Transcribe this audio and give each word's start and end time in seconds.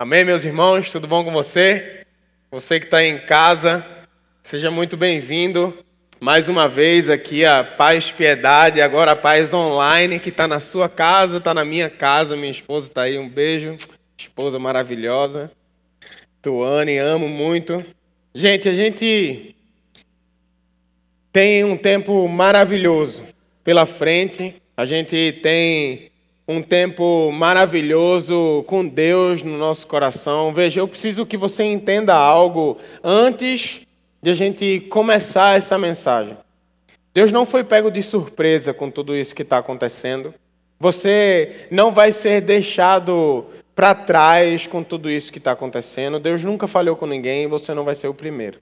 Amém, 0.00 0.24
meus 0.24 0.44
irmãos? 0.44 0.90
Tudo 0.90 1.08
bom 1.08 1.24
com 1.24 1.32
você? 1.32 2.06
Você 2.52 2.78
que 2.78 2.86
está 2.86 3.02
em 3.02 3.18
casa, 3.18 3.84
seja 4.40 4.70
muito 4.70 4.96
bem-vindo. 4.96 5.76
Mais 6.20 6.48
uma 6.48 6.68
vez 6.68 7.10
aqui 7.10 7.44
a 7.44 7.64
Paz 7.64 8.08
Piedade, 8.08 8.80
agora 8.80 9.10
a 9.10 9.16
Paz 9.16 9.52
Online, 9.52 10.20
que 10.20 10.28
está 10.28 10.46
na 10.46 10.60
sua 10.60 10.88
casa, 10.88 11.38
está 11.38 11.52
na 11.52 11.64
minha 11.64 11.90
casa. 11.90 12.36
Minha 12.36 12.52
esposa 12.52 12.86
está 12.86 13.02
aí, 13.02 13.18
um 13.18 13.28
beijo. 13.28 13.74
Esposa 14.16 14.56
maravilhosa. 14.56 15.50
Tuane, 16.40 16.96
amo 16.96 17.28
muito. 17.28 17.84
Gente, 18.32 18.68
a 18.68 18.74
gente 18.74 19.56
tem 21.32 21.64
um 21.64 21.76
tempo 21.76 22.28
maravilhoso 22.28 23.24
pela 23.64 23.84
frente. 23.84 24.62
A 24.76 24.86
gente 24.86 25.40
tem 25.42 26.07
um 26.48 26.62
tempo 26.62 27.30
maravilhoso 27.30 28.64
com 28.66 28.86
Deus 28.86 29.42
no 29.42 29.58
nosso 29.58 29.86
coração. 29.86 30.52
Veja, 30.54 30.80
eu 30.80 30.88
preciso 30.88 31.26
que 31.26 31.36
você 31.36 31.62
entenda 31.62 32.14
algo 32.14 32.78
antes 33.04 33.82
de 34.22 34.30
a 34.30 34.34
gente 34.34 34.80
começar 34.88 35.58
essa 35.58 35.76
mensagem. 35.76 36.36
Deus 37.12 37.30
não 37.30 37.44
foi 37.44 37.62
pego 37.62 37.90
de 37.90 38.02
surpresa 38.02 38.72
com 38.72 38.90
tudo 38.90 39.14
isso 39.14 39.34
que 39.34 39.42
está 39.42 39.58
acontecendo. 39.58 40.32
Você 40.80 41.66
não 41.70 41.92
vai 41.92 42.12
ser 42.12 42.40
deixado 42.40 43.44
para 43.74 43.94
trás 43.94 44.66
com 44.66 44.82
tudo 44.82 45.10
isso 45.10 45.30
que 45.30 45.38
está 45.38 45.52
acontecendo. 45.52 46.18
Deus 46.18 46.42
nunca 46.42 46.66
falhou 46.66 46.96
com 46.96 47.06
ninguém 47.06 47.44
e 47.44 47.48
você 47.48 47.74
não 47.74 47.84
vai 47.84 47.94
ser 47.94 48.08
o 48.08 48.14
primeiro. 48.14 48.58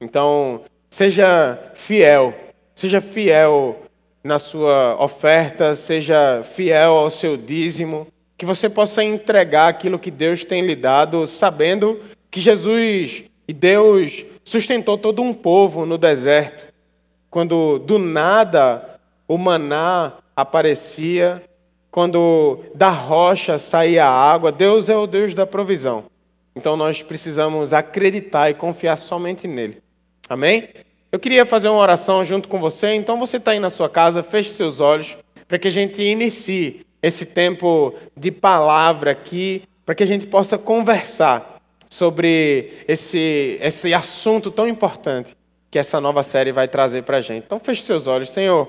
Então, 0.00 0.62
seja 0.90 1.58
fiel. 1.74 2.34
Seja 2.74 3.00
fiel 3.00 3.82
na 4.22 4.38
sua 4.38 4.96
oferta, 5.02 5.74
seja 5.74 6.42
fiel 6.42 6.92
ao 6.92 7.10
seu 7.10 7.36
dízimo, 7.36 8.06
que 8.36 8.46
você 8.46 8.68
possa 8.68 9.02
entregar 9.02 9.68
aquilo 9.68 9.98
que 9.98 10.10
Deus 10.10 10.44
tem 10.44 10.62
lhe 10.62 10.74
dado, 10.76 11.26
sabendo 11.26 12.00
que 12.30 12.40
Jesus 12.40 13.24
e 13.46 13.52
Deus 13.52 14.24
sustentou 14.44 14.96
todo 14.96 15.22
um 15.22 15.34
povo 15.34 15.84
no 15.84 15.98
deserto, 15.98 16.66
quando 17.28 17.78
do 17.78 17.98
nada 17.98 18.98
o 19.26 19.36
maná 19.38 20.14
aparecia, 20.34 21.42
quando 21.90 22.60
da 22.74 22.90
rocha 22.90 23.58
saía 23.58 24.06
a 24.06 24.32
água, 24.32 24.52
Deus 24.52 24.88
é 24.88 24.96
o 24.96 25.06
Deus 25.06 25.34
da 25.34 25.46
provisão. 25.46 26.04
Então 26.54 26.76
nós 26.76 27.02
precisamos 27.02 27.72
acreditar 27.72 28.50
e 28.50 28.54
confiar 28.54 28.96
somente 28.96 29.46
nele. 29.46 29.82
Amém? 30.28 30.68
Eu 31.12 31.18
queria 31.18 31.44
fazer 31.44 31.68
uma 31.68 31.80
oração 31.80 32.24
junto 32.24 32.46
com 32.46 32.60
você, 32.60 32.94
então 32.94 33.18
você 33.18 33.38
está 33.38 33.50
aí 33.50 33.58
na 33.58 33.68
sua 33.68 33.88
casa, 33.88 34.22
feche 34.22 34.50
seus 34.50 34.78
olhos, 34.78 35.16
para 35.48 35.58
que 35.58 35.66
a 35.66 35.70
gente 35.70 36.00
inicie 36.00 36.86
esse 37.02 37.26
tempo 37.26 37.94
de 38.16 38.30
palavra 38.30 39.10
aqui, 39.10 39.64
para 39.84 39.94
que 39.96 40.04
a 40.04 40.06
gente 40.06 40.28
possa 40.28 40.56
conversar 40.56 41.60
sobre 41.88 42.84
esse, 42.86 43.58
esse 43.60 43.92
assunto 43.92 44.52
tão 44.52 44.68
importante 44.68 45.36
que 45.68 45.80
essa 45.80 46.00
nova 46.00 46.22
série 46.22 46.52
vai 46.52 46.68
trazer 46.68 47.02
para 47.02 47.16
a 47.16 47.20
gente. 47.20 47.44
Então 47.44 47.58
feche 47.58 47.82
seus 47.82 48.06
olhos, 48.06 48.30
Senhor. 48.30 48.68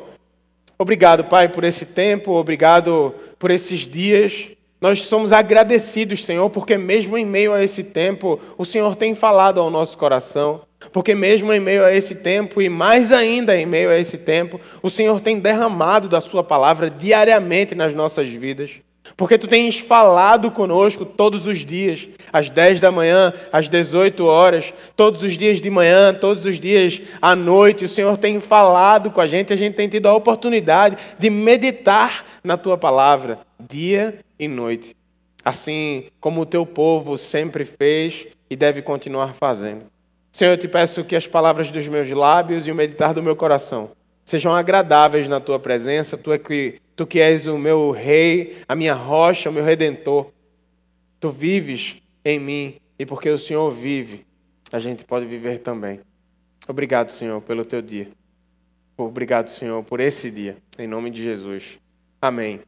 Obrigado, 0.79 1.23
Pai, 1.25 1.47
por 1.47 1.63
esse 1.63 1.85
tempo, 1.87 2.31
obrigado 2.31 3.13
por 3.37 3.51
esses 3.51 3.81
dias. 3.81 4.49
Nós 4.79 5.01
somos 5.03 5.31
agradecidos, 5.31 6.25
Senhor, 6.25 6.49
porque 6.49 6.75
mesmo 6.75 7.15
em 7.15 7.25
meio 7.25 7.53
a 7.53 7.63
esse 7.63 7.83
tempo, 7.83 8.39
o 8.57 8.65
Senhor 8.65 8.95
tem 8.95 9.13
falado 9.13 9.59
ao 9.59 9.69
nosso 9.69 9.95
coração. 9.95 10.61
Porque 10.91 11.13
mesmo 11.13 11.53
em 11.53 11.59
meio 11.59 11.85
a 11.85 11.93
esse 11.93 12.15
tempo, 12.15 12.61
e 12.61 12.69
mais 12.69 13.11
ainda 13.11 13.55
em 13.55 13.65
meio 13.65 13.89
a 13.89 13.97
esse 13.97 14.19
tempo, 14.19 14.59
o 14.81 14.89
Senhor 14.89 15.19
tem 15.21 15.39
derramado 15.39 16.09
da 16.09 16.19
Sua 16.19 16.43
palavra 16.43 16.89
diariamente 16.89 17.75
nas 17.75 17.93
nossas 17.93 18.27
vidas. 18.27 18.71
Porque 19.15 19.37
Tu 19.37 19.47
tens 19.47 19.77
falado 19.77 20.49
conosco 20.51 21.05
todos 21.05 21.47
os 21.47 21.65
dias, 21.65 22.07
às 22.31 22.49
10 22.49 22.79
da 22.81 22.91
manhã, 22.91 23.33
às 23.51 23.67
18 23.67 24.25
horas, 24.25 24.73
todos 24.95 25.21
os 25.23 25.37
dias 25.37 25.61
de 25.61 25.69
manhã, 25.69 26.13
todos 26.13 26.45
os 26.45 26.59
dias 26.59 27.01
à 27.21 27.35
noite. 27.35 27.85
O 27.85 27.89
Senhor 27.89 28.17
tem 28.17 28.39
falado 28.39 29.11
com 29.11 29.21
a 29.21 29.27
gente, 29.27 29.53
a 29.53 29.55
gente 29.55 29.75
tem 29.75 29.87
tido 29.87 30.07
a 30.07 30.15
oportunidade 30.15 30.97
de 31.19 31.29
meditar 31.29 32.25
na 32.43 32.57
Tua 32.57 32.77
palavra, 32.77 33.39
dia 33.59 34.19
e 34.39 34.47
noite. 34.47 34.95
Assim 35.43 36.05
como 36.19 36.41
o 36.41 36.45
Teu 36.45 36.65
povo 36.65 37.17
sempre 37.17 37.65
fez 37.65 38.27
e 38.49 38.55
deve 38.55 38.81
continuar 38.81 39.33
fazendo. 39.33 39.85
Senhor, 40.31 40.53
eu 40.53 40.57
te 40.57 40.67
peço 40.67 41.03
que 41.03 41.15
as 41.15 41.27
palavras 41.27 41.69
dos 41.69 41.87
meus 41.87 42.09
lábios 42.09 42.65
e 42.65 42.71
o 42.71 42.75
meditar 42.75 43.13
do 43.13 43.21
meu 43.21 43.35
coração 43.35 43.91
sejam 44.23 44.55
agradáveis 44.55 45.27
na 45.27 45.39
tua 45.39 45.59
presença, 45.59 46.17
tu, 46.17 46.31
é 46.31 46.37
que, 46.37 46.79
tu 46.95 47.05
que 47.05 47.19
és 47.19 47.45
o 47.47 47.57
meu 47.57 47.91
rei, 47.91 48.57
a 48.67 48.75
minha 48.75 48.93
rocha, 48.93 49.49
o 49.49 49.53
meu 49.53 49.63
redentor. 49.63 50.31
Tu 51.19 51.29
vives 51.29 51.97
em 52.23 52.39
mim 52.39 52.75
e 52.97 53.05
porque 53.05 53.29
o 53.29 53.37
Senhor 53.37 53.69
vive, 53.71 54.25
a 54.71 54.79
gente 54.79 55.03
pode 55.03 55.25
viver 55.25 55.59
também. 55.59 55.99
Obrigado, 56.67 57.09
Senhor, 57.09 57.41
pelo 57.41 57.65
teu 57.65 57.81
dia. 57.81 58.07
Obrigado, 58.97 59.49
Senhor, 59.49 59.83
por 59.83 59.99
esse 59.99 60.31
dia. 60.31 60.57
Em 60.77 60.87
nome 60.87 61.09
de 61.09 61.23
Jesus. 61.23 61.79
Amém. 62.21 62.61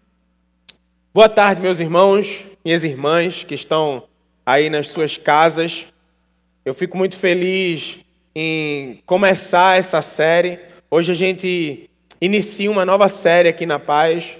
Boa 1.13 1.29
tarde, 1.29 1.61
meus 1.61 1.79
irmãos, 1.79 2.43
minhas 2.65 2.83
irmãs 2.83 3.43
que 3.43 3.53
estão 3.53 4.03
aí 4.45 4.69
nas 4.69 4.87
suas 4.87 5.15
casas. 5.15 5.92
Eu 6.65 6.73
fico 6.73 6.97
muito 6.97 7.17
feliz 7.17 7.99
em 8.33 9.01
começar 9.05 9.77
essa 9.77 10.01
série. 10.01 10.57
Hoje 10.89 11.11
a 11.11 11.15
gente 11.15 11.89
inicia 12.21 12.71
uma 12.71 12.85
nova 12.85 13.09
série 13.09 13.49
aqui 13.49 13.65
na 13.65 13.77
Paz. 13.77 14.37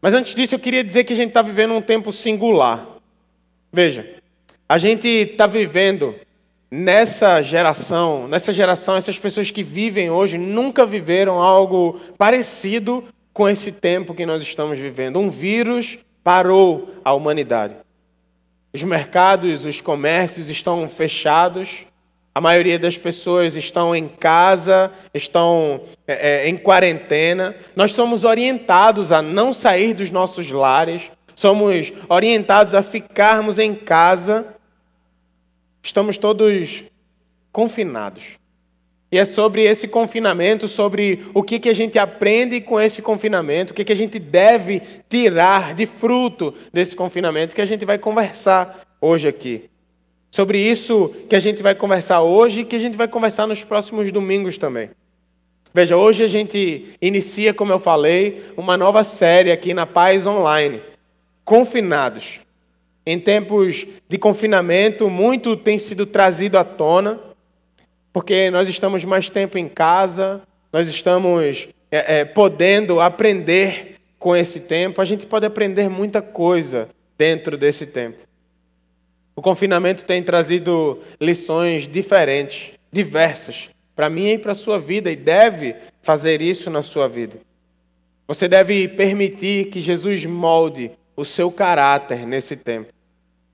Mas 0.00 0.14
antes 0.14 0.34
disso, 0.34 0.54
eu 0.54 0.58
queria 0.58 0.82
dizer 0.82 1.04
que 1.04 1.12
a 1.12 1.16
gente 1.16 1.28
está 1.28 1.42
vivendo 1.42 1.74
um 1.74 1.82
tempo 1.82 2.10
singular. 2.10 2.86
Veja, 3.70 4.14
a 4.66 4.78
gente 4.78 5.06
está 5.06 5.46
vivendo 5.46 6.14
nessa 6.70 7.42
geração, 7.42 8.26
nessa 8.26 8.50
geração, 8.50 8.96
essas 8.96 9.18
pessoas 9.18 9.50
que 9.50 9.62
vivem 9.62 10.10
hoje 10.10 10.38
nunca 10.38 10.86
viveram 10.86 11.38
algo 11.38 12.00
parecido 12.16 13.04
com 13.30 13.46
esse 13.46 13.72
tempo 13.72 14.14
que 14.14 14.24
nós 14.24 14.42
estamos 14.42 14.78
vivendo. 14.78 15.18
Um 15.18 15.28
vírus 15.28 15.98
parou 16.24 16.94
a 17.04 17.12
humanidade. 17.12 17.76
Os 18.72 18.82
mercados, 18.82 19.64
os 19.64 19.80
comércios 19.80 20.48
estão 20.48 20.88
fechados. 20.88 21.84
A 22.34 22.40
maioria 22.40 22.78
das 22.78 22.96
pessoas 22.96 23.54
estão 23.54 23.94
em 23.94 24.08
casa, 24.08 24.90
estão 25.12 25.82
é, 26.06 26.46
é, 26.46 26.48
em 26.48 26.56
quarentena. 26.56 27.54
Nós 27.76 27.92
somos 27.92 28.24
orientados 28.24 29.12
a 29.12 29.20
não 29.20 29.52
sair 29.52 29.92
dos 29.92 30.10
nossos 30.10 30.50
lares, 30.50 31.10
somos 31.34 31.92
orientados 32.08 32.74
a 32.74 32.82
ficarmos 32.82 33.58
em 33.58 33.74
casa. 33.74 34.56
Estamos 35.82 36.16
todos 36.16 36.84
confinados. 37.52 38.41
E 39.12 39.18
é 39.18 39.26
sobre 39.26 39.62
esse 39.64 39.86
confinamento, 39.86 40.66
sobre 40.66 41.26
o 41.34 41.42
que, 41.42 41.60
que 41.60 41.68
a 41.68 41.74
gente 41.74 41.98
aprende 41.98 42.62
com 42.62 42.80
esse 42.80 43.02
confinamento, 43.02 43.70
o 43.70 43.74
que, 43.74 43.84
que 43.84 43.92
a 43.92 43.96
gente 43.96 44.18
deve 44.18 44.80
tirar 45.06 45.74
de 45.74 45.84
fruto 45.84 46.54
desse 46.72 46.96
confinamento, 46.96 47.54
que 47.54 47.60
a 47.60 47.66
gente 47.66 47.84
vai 47.84 47.98
conversar 47.98 48.80
hoje 48.98 49.28
aqui. 49.28 49.68
Sobre 50.30 50.58
isso 50.58 51.14
que 51.28 51.36
a 51.36 51.40
gente 51.40 51.62
vai 51.62 51.74
conversar 51.74 52.22
hoje 52.22 52.60
e 52.60 52.64
que 52.64 52.74
a 52.74 52.78
gente 52.78 52.96
vai 52.96 53.06
conversar 53.06 53.46
nos 53.46 53.62
próximos 53.62 54.10
domingos 54.10 54.56
também. 54.56 54.88
Veja, 55.74 55.94
hoje 55.94 56.24
a 56.24 56.28
gente 56.28 56.96
inicia, 57.00 57.52
como 57.52 57.70
eu 57.70 57.78
falei, 57.78 58.42
uma 58.56 58.78
nova 58.78 59.04
série 59.04 59.52
aqui 59.52 59.74
na 59.74 59.84
Paz 59.84 60.26
Online. 60.26 60.80
Confinados. 61.44 62.40
Em 63.04 63.18
tempos 63.18 63.86
de 64.08 64.16
confinamento, 64.16 65.10
muito 65.10 65.54
tem 65.54 65.76
sido 65.76 66.06
trazido 66.06 66.56
à 66.56 66.64
tona 66.64 67.31
porque 68.12 68.50
nós 68.50 68.68
estamos 68.68 69.04
mais 69.04 69.30
tempo 69.30 69.56
em 69.56 69.68
casa, 69.68 70.42
nós 70.72 70.88
estamos 70.88 71.68
é, 71.90 72.20
é, 72.20 72.24
podendo 72.24 73.00
aprender 73.00 73.96
com 74.18 74.36
esse 74.36 74.60
tempo. 74.60 75.00
A 75.00 75.04
gente 75.04 75.26
pode 75.26 75.46
aprender 75.46 75.88
muita 75.88 76.20
coisa 76.20 76.88
dentro 77.16 77.56
desse 77.56 77.86
tempo. 77.86 78.18
O 79.34 79.40
confinamento 79.40 80.04
tem 80.04 80.22
trazido 80.22 81.00
lições 81.20 81.88
diferentes, 81.88 82.72
diversas, 82.92 83.70
para 83.96 84.10
mim 84.10 84.28
e 84.28 84.38
para 84.38 84.52
a 84.52 84.56
sua 84.56 84.78
vida, 84.78 85.10
e 85.10 85.16
deve 85.16 85.74
fazer 86.02 86.42
isso 86.42 86.70
na 86.70 86.82
sua 86.82 87.08
vida. 87.08 87.38
Você 88.28 88.46
deve 88.46 88.88
permitir 88.88 89.66
que 89.66 89.80
Jesus 89.80 90.24
molde 90.26 90.90
o 91.16 91.24
seu 91.24 91.50
caráter 91.50 92.26
nesse 92.26 92.56
tempo. 92.56 92.92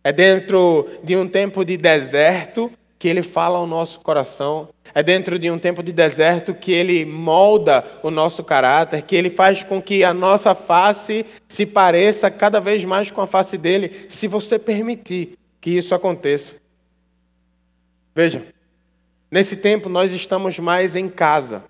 É 0.02 0.12
dentro 0.12 0.88
de 1.02 1.16
um 1.16 1.28
tempo 1.28 1.64
de 1.64 1.76
deserto 1.76 2.70
que 2.99 3.06
ele 3.06 3.23
fala 3.23 3.59
ao 3.59 3.67
nosso 3.67 4.00
coração. 4.00 4.69
É 4.95 5.03
dentro 5.03 5.39
de 5.39 5.50
um 5.50 5.59
tempo 5.59 5.83
de 5.83 5.93
deserto 5.93 6.53
que 6.53 6.73
ele 6.73 7.05
molda 7.05 7.85
o 8.03 8.11
nosso 8.11 8.43
caráter, 8.43 9.03
que 9.03 9.15
ele 9.15 9.31
faz 9.31 9.62
com 9.62 9.81
que 9.81 10.03
a 10.03 10.12
nossa 10.12 10.55
face 10.55 11.25
se 11.47 11.65
pareça 11.65 12.31
cada 12.31 12.61
vez 12.61 12.85
mais 12.85 13.11
com 13.11 13.21
a 13.21 13.27
face 13.27 13.56
dele, 13.56 14.06
se 14.09 14.27
você 14.27 14.59
permitir 14.59 15.39
que 15.61 15.71
isso 15.71 15.95
aconteça. 15.95 16.56
Veja, 18.15 18.43
nesse 19.31 19.59
tempo 19.59 19.89
nós 19.89 20.12
estamos 20.12 20.59
mais 20.59 20.97
em 20.97 21.09
casa. 21.09 21.65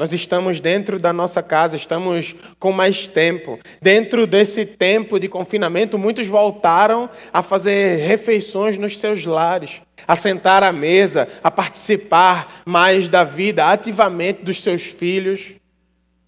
Nós 0.00 0.14
estamos 0.14 0.60
dentro 0.60 0.98
da 0.98 1.12
nossa 1.12 1.42
casa, 1.42 1.76
estamos 1.76 2.34
com 2.58 2.72
mais 2.72 3.06
tempo. 3.06 3.60
Dentro 3.82 4.26
desse 4.26 4.64
tempo 4.64 5.20
de 5.20 5.28
confinamento, 5.28 5.98
muitos 5.98 6.26
voltaram 6.26 7.10
a 7.30 7.42
fazer 7.42 7.96
refeições 8.06 8.78
nos 8.78 8.98
seus 8.98 9.26
lares, 9.26 9.82
a 10.08 10.16
sentar 10.16 10.62
à 10.62 10.72
mesa, 10.72 11.28
a 11.44 11.50
participar 11.50 12.62
mais 12.64 13.10
da 13.10 13.24
vida 13.24 13.66
ativamente 13.66 14.42
dos 14.42 14.62
seus 14.62 14.84
filhos. 14.84 15.52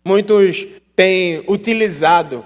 Muitos 0.04 0.66
têm 0.94 1.42
utilizado 1.48 2.44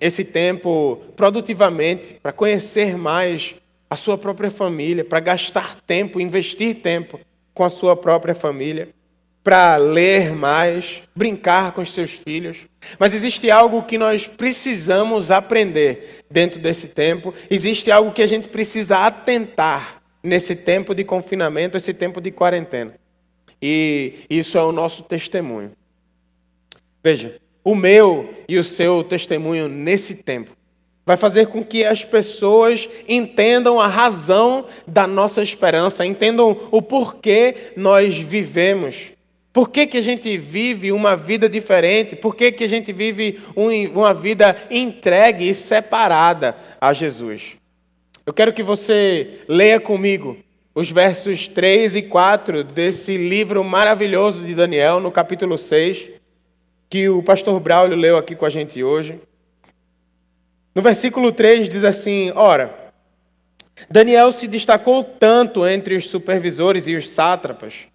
esse 0.00 0.24
tempo 0.24 1.02
produtivamente 1.14 2.16
para 2.22 2.32
conhecer 2.32 2.96
mais 2.96 3.56
a 3.90 3.94
sua 3.94 4.16
própria 4.16 4.50
família, 4.50 5.04
para 5.04 5.20
gastar 5.20 5.76
tempo, 5.86 6.18
investir 6.18 6.76
tempo 6.76 7.20
com 7.52 7.62
a 7.62 7.68
sua 7.68 7.94
própria 7.94 8.34
família 8.34 8.95
para 9.46 9.76
ler 9.76 10.34
mais, 10.34 11.04
brincar 11.14 11.70
com 11.70 11.80
os 11.80 11.92
seus 11.92 12.10
filhos. 12.10 12.66
Mas 12.98 13.14
existe 13.14 13.48
algo 13.48 13.84
que 13.84 13.96
nós 13.96 14.26
precisamos 14.26 15.30
aprender 15.30 16.24
dentro 16.28 16.58
desse 16.58 16.88
tempo, 16.88 17.32
existe 17.48 17.88
algo 17.92 18.10
que 18.10 18.22
a 18.22 18.26
gente 18.26 18.48
precisa 18.48 19.06
atentar 19.06 20.02
nesse 20.20 20.56
tempo 20.56 20.92
de 20.96 21.04
confinamento, 21.04 21.76
esse 21.76 21.94
tempo 21.94 22.20
de 22.20 22.32
quarentena. 22.32 22.94
E 23.62 24.14
isso 24.28 24.58
é 24.58 24.62
o 24.64 24.72
nosso 24.72 25.04
testemunho. 25.04 25.70
Veja, 27.00 27.36
o 27.62 27.72
meu 27.72 28.34
e 28.48 28.58
o 28.58 28.64
seu 28.64 29.04
testemunho 29.04 29.68
nesse 29.68 30.24
tempo 30.24 30.50
vai 31.06 31.16
fazer 31.16 31.46
com 31.46 31.64
que 31.64 31.84
as 31.84 32.04
pessoas 32.04 32.88
entendam 33.08 33.78
a 33.78 33.86
razão 33.86 34.66
da 34.88 35.06
nossa 35.06 35.40
esperança, 35.40 36.04
entendam 36.04 36.68
o 36.72 36.82
porquê 36.82 37.70
nós 37.76 38.18
vivemos. 38.18 39.14
Por 39.56 39.70
que, 39.70 39.86
que 39.86 39.96
a 39.96 40.02
gente 40.02 40.36
vive 40.36 40.92
uma 40.92 41.16
vida 41.16 41.48
diferente? 41.48 42.14
Por 42.14 42.36
que, 42.36 42.52
que 42.52 42.62
a 42.62 42.68
gente 42.68 42.92
vive 42.92 43.40
um, 43.56 43.70
uma 43.98 44.12
vida 44.12 44.54
entregue 44.70 45.48
e 45.48 45.54
separada 45.54 46.54
a 46.78 46.92
Jesus? 46.92 47.56
Eu 48.26 48.34
quero 48.34 48.52
que 48.52 48.62
você 48.62 49.40
leia 49.48 49.80
comigo 49.80 50.36
os 50.74 50.90
versos 50.90 51.48
3 51.48 51.96
e 51.96 52.02
4 52.02 52.64
desse 52.64 53.16
livro 53.16 53.64
maravilhoso 53.64 54.44
de 54.44 54.54
Daniel, 54.54 55.00
no 55.00 55.10
capítulo 55.10 55.56
6, 55.56 56.10
que 56.90 57.08
o 57.08 57.22
pastor 57.22 57.58
Braulio 57.58 57.96
leu 57.96 58.18
aqui 58.18 58.36
com 58.36 58.44
a 58.44 58.50
gente 58.50 58.84
hoje. 58.84 59.18
No 60.74 60.82
versículo 60.82 61.32
3 61.32 61.66
diz 61.66 61.82
assim: 61.82 62.30
Ora, 62.34 62.92
Daniel 63.88 64.32
se 64.32 64.46
destacou 64.46 65.02
tanto 65.02 65.66
entre 65.66 65.96
os 65.96 66.10
supervisores 66.10 66.86
e 66.86 66.94
os 66.94 67.08
sátrapas 67.08 67.86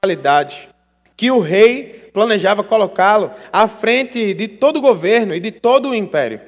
qualidades, 0.00 0.68
que 1.16 1.30
o 1.30 1.40
rei 1.40 2.10
planejava 2.12 2.62
colocá-lo 2.62 3.32
à 3.52 3.66
frente 3.66 4.32
de 4.34 4.48
todo 4.48 4.76
o 4.76 4.80
governo 4.80 5.34
e 5.34 5.40
de 5.40 5.50
todo 5.50 5.90
o 5.90 5.94
império. 5.94 6.40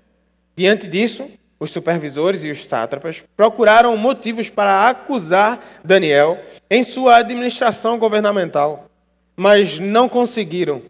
Diante 0.57 0.87
disso, 0.87 1.29
os 1.59 1.71
supervisores 1.71 2.45
e 2.45 2.51
os 2.51 2.67
sátrapas 2.67 3.23
procuraram 3.37 3.97
motivos 3.97 4.49
para 4.49 4.89
acusar 4.89 5.63
Daniel 5.85 6.39
em 6.71 6.83
sua 6.83 7.17
administração 7.17 7.99
governamental, 7.99 8.89
mas 9.37 9.79
não 9.79 10.09
conseguiram, 10.09 10.83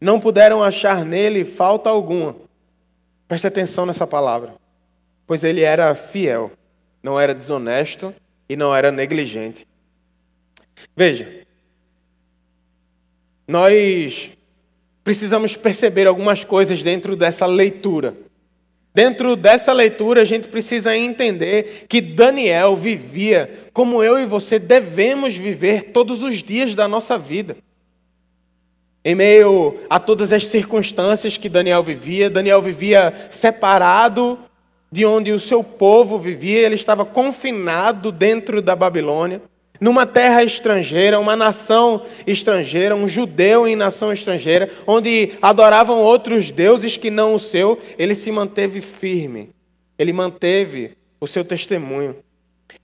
não 0.00 0.20
puderam 0.20 0.62
achar 0.62 1.04
nele 1.04 1.44
falta 1.44 1.90
alguma. 1.90 2.36
Preste 3.28 3.46
atenção 3.46 3.84
nessa 3.84 4.06
palavra, 4.06 4.54
pois 5.26 5.42
ele 5.42 5.62
era 5.62 5.94
fiel, 5.94 6.52
não 7.02 7.18
era 7.18 7.34
desonesto 7.34 8.14
e 8.48 8.56
não 8.56 8.74
era 8.74 8.92
negligente. 8.92 9.66
Veja, 10.96 11.45
nós 13.46 14.30
precisamos 15.04 15.56
perceber 15.56 16.06
algumas 16.06 16.42
coisas 16.42 16.82
dentro 16.82 17.14
dessa 17.14 17.46
leitura. 17.46 18.14
Dentro 18.92 19.36
dessa 19.36 19.72
leitura, 19.72 20.22
a 20.22 20.24
gente 20.24 20.48
precisa 20.48 20.96
entender 20.96 21.84
que 21.88 22.00
Daniel 22.00 22.74
vivia 22.74 23.68
como 23.72 24.02
eu 24.02 24.18
e 24.18 24.24
você 24.24 24.58
devemos 24.58 25.36
viver 25.36 25.92
todos 25.92 26.22
os 26.22 26.42
dias 26.42 26.74
da 26.74 26.88
nossa 26.88 27.18
vida. 27.18 27.56
Em 29.04 29.14
meio 29.14 29.78
a 29.88 30.00
todas 30.00 30.32
as 30.32 30.46
circunstâncias 30.46 31.36
que 31.36 31.48
Daniel 31.48 31.82
vivia, 31.82 32.30
Daniel 32.30 32.60
vivia 32.62 33.28
separado 33.30 34.38
de 34.90 35.04
onde 35.04 35.30
o 35.30 35.38
seu 35.38 35.62
povo 35.62 36.18
vivia, 36.18 36.60
ele 36.60 36.74
estava 36.74 37.04
confinado 37.04 38.10
dentro 38.10 38.62
da 38.62 38.74
Babilônia 38.74 39.42
numa 39.80 40.06
terra 40.06 40.42
estrangeira, 40.42 41.18
uma 41.18 41.36
nação 41.36 42.04
estrangeira, 42.26 42.94
um 42.94 43.08
judeu 43.08 43.66
em 43.66 43.76
nação 43.76 44.12
estrangeira, 44.12 44.70
onde 44.86 45.32
adoravam 45.40 45.98
outros 45.98 46.50
deuses 46.50 46.96
que 46.96 47.10
não 47.10 47.34
o 47.34 47.40
seu, 47.40 47.78
ele 47.98 48.14
se 48.14 48.30
manteve 48.30 48.80
firme. 48.80 49.50
Ele 49.98 50.12
manteve 50.12 50.96
o 51.20 51.26
seu 51.26 51.44
testemunho. 51.44 52.16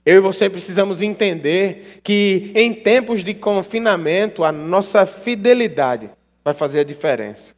Eu 0.05 0.17
e 0.17 0.19
você 0.19 0.49
precisamos 0.49 1.01
entender 1.01 1.99
que 2.03 2.51
em 2.55 2.73
tempos 2.73 3.23
de 3.23 3.33
confinamento, 3.33 4.43
a 4.43 4.51
nossa 4.51 5.05
fidelidade 5.05 6.09
vai 6.43 6.53
fazer 6.53 6.81
a 6.81 6.83
diferença. 6.83 7.53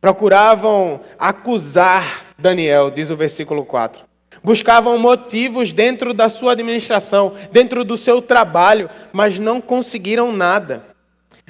Procuravam 0.00 1.00
acusar 1.18 2.34
Daniel, 2.38 2.90
diz 2.90 3.10
o 3.10 3.16
versículo 3.16 3.64
4 3.64 4.07
buscavam 4.48 4.96
motivos 4.96 5.72
dentro 5.72 6.14
da 6.14 6.30
sua 6.30 6.52
administração, 6.52 7.36
dentro 7.52 7.84
do 7.84 7.98
seu 7.98 8.22
trabalho, 8.22 8.88
mas 9.12 9.38
não 9.38 9.60
conseguiram 9.60 10.32
nada. 10.32 10.86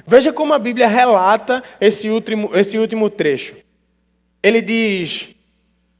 Veja 0.05 0.33
como 0.33 0.53
a 0.53 0.59
Bíblia 0.59 0.85
relata 0.85 1.63
esse 1.79 2.09
último, 2.09 2.51
esse 2.53 2.77
último 2.77 3.09
trecho. 3.09 3.55
Ele 4.43 4.61
diz: 4.61 5.29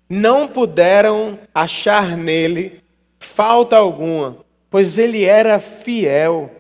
Não 0.10 0.46
puderam 0.46 1.40
achar 1.56 2.18
nele 2.18 2.82
falta 3.18 3.78
alguma, 3.78 4.40
pois 4.70 4.98
ele 4.98 5.24
era 5.24 5.58
fiel, 5.58 6.52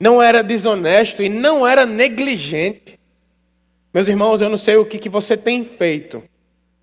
não 0.00 0.22
era 0.22 0.42
desonesto 0.42 1.22
e 1.22 1.28
não 1.28 1.66
era 1.66 1.84
negligente. 1.84 2.98
Meus 3.92 4.08
irmãos, 4.08 4.40
eu 4.40 4.48
não 4.48 4.56
sei 4.56 4.76
o 4.76 4.86
que, 4.86 4.96
que 4.96 5.10
você 5.10 5.36
tem 5.36 5.62
feito 5.62 6.22